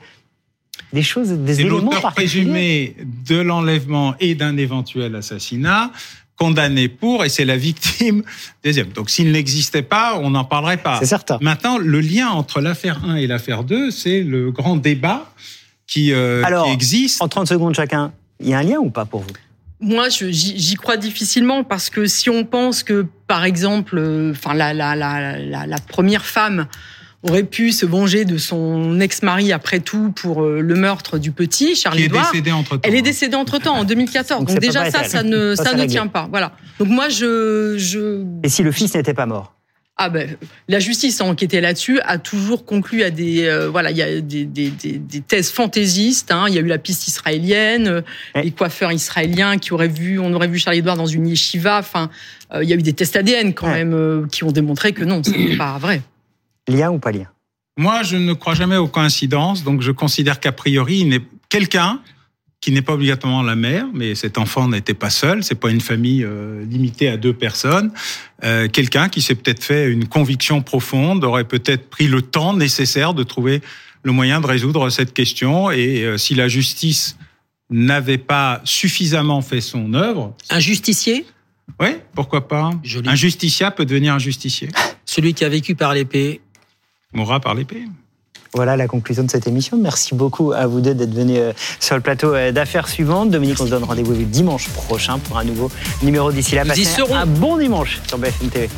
[0.92, 5.92] des choses, des éléments l'auteur présumé de l'enlèvement et d'un éventuel assassinat
[6.38, 8.22] condamné pour et c'est la victime
[8.64, 8.88] deuxième.
[8.90, 10.98] Donc s'il n'existait pas, on n'en parlerait pas.
[11.00, 11.38] C'est certain.
[11.40, 15.32] Maintenant, le lien entre l'affaire 1 et l'affaire 2, c'est le grand débat
[15.86, 17.20] qui, euh, Alors, qui existe.
[17.20, 19.32] En 30 secondes chacun, il y a un lien ou pas pour vous?
[19.80, 24.74] Moi, j'y crois difficilement parce que si on pense que, par exemple, euh, enfin la,
[24.74, 26.66] la, la, la, la première femme
[27.22, 31.74] aurait pu se venger de son ex-mari après tout pour euh, le meurtre du petit
[31.74, 33.02] Charlie Qui est Edouard, décédé entre-temps, Elle est hein.
[33.02, 34.44] décédée entre temps en 2014.
[34.44, 35.26] Donc déjà ça, ça elle.
[35.28, 35.94] ne Ça, ça c'est ne réglé.
[35.94, 36.26] tient pas.
[36.30, 36.52] Voilà.
[36.78, 39.54] Donc moi, je je Et si le fils n'était pas mort?
[40.00, 40.36] Ah ben,
[40.68, 44.20] la justice a enquêté là-dessus, a toujours conclu à des euh, voilà, il y a
[44.20, 46.30] des, des, des, des thèses fantaisistes.
[46.30, 46.44] Hein.
[46.48, 48.04] Il y a eu la piste israélienne,
[48.36, 51.78] les coiffeurs israéliens qui auraient vu, on aurait vu Charlie Edouard dans une yeshiva.
[51.80, 52.10] Enfin,
[52.54, 55.02] euh, il y a eu des tests ADN quand même euh, qui ont démontré que
[55.02, 56.00] non, c'est pas vrai.
[56.68, 57.26] Lien ou pas lien
[57.76, 62.00] Moi, je ne crois jamais aux coïncidences, donc je considère qu'a priori, il n'est quelqu'un
[62.60, 65.80] qui n'est pas obligatoirement la mère, mais cet enfant n'était pas seul, c'est pas une
[65.80, 67.92] famille euh, limitée à deux personnes.
[68.42, 73.14] Euh, quelqu'un qui s'est peut-être fait une conviction profonde, aurait peut-être pris le temps nécessaire
[73.14, 73.60] de trouver
[74.02, 75.70] le moyen de résoudre cette question.
[75.70, 77.16] Et euh, si la justice
[77.70, 81.26] n'avait pas suffisamment fait son œuvre, Un justicier?
[81.80, 82.72] Oui, pourquoi pas
[83.06, 84.68] Un justiciat peut devenir un justicier.
[85.04, 86.40] Celui qui a vécu par l'épée.
[87.12, 87.84] Mourra par l'épée.
[88.54, 89.76] Voilà la conclusion de cette émission.
[89.76, 93.30] Merci beaucoup à vous deux d'être venus euh, sur le plateau euh, d'affaires suivantes.
[93.30, 95.70] Dominique, on se donne rendez-vous dimanche prochain pour un nouveau
[96.02, 96.64] numéro d'ici là.
[96.64, 97.14] Nous y serons.
[97.14, 98.68] Un bon dimanche sur BFM TV.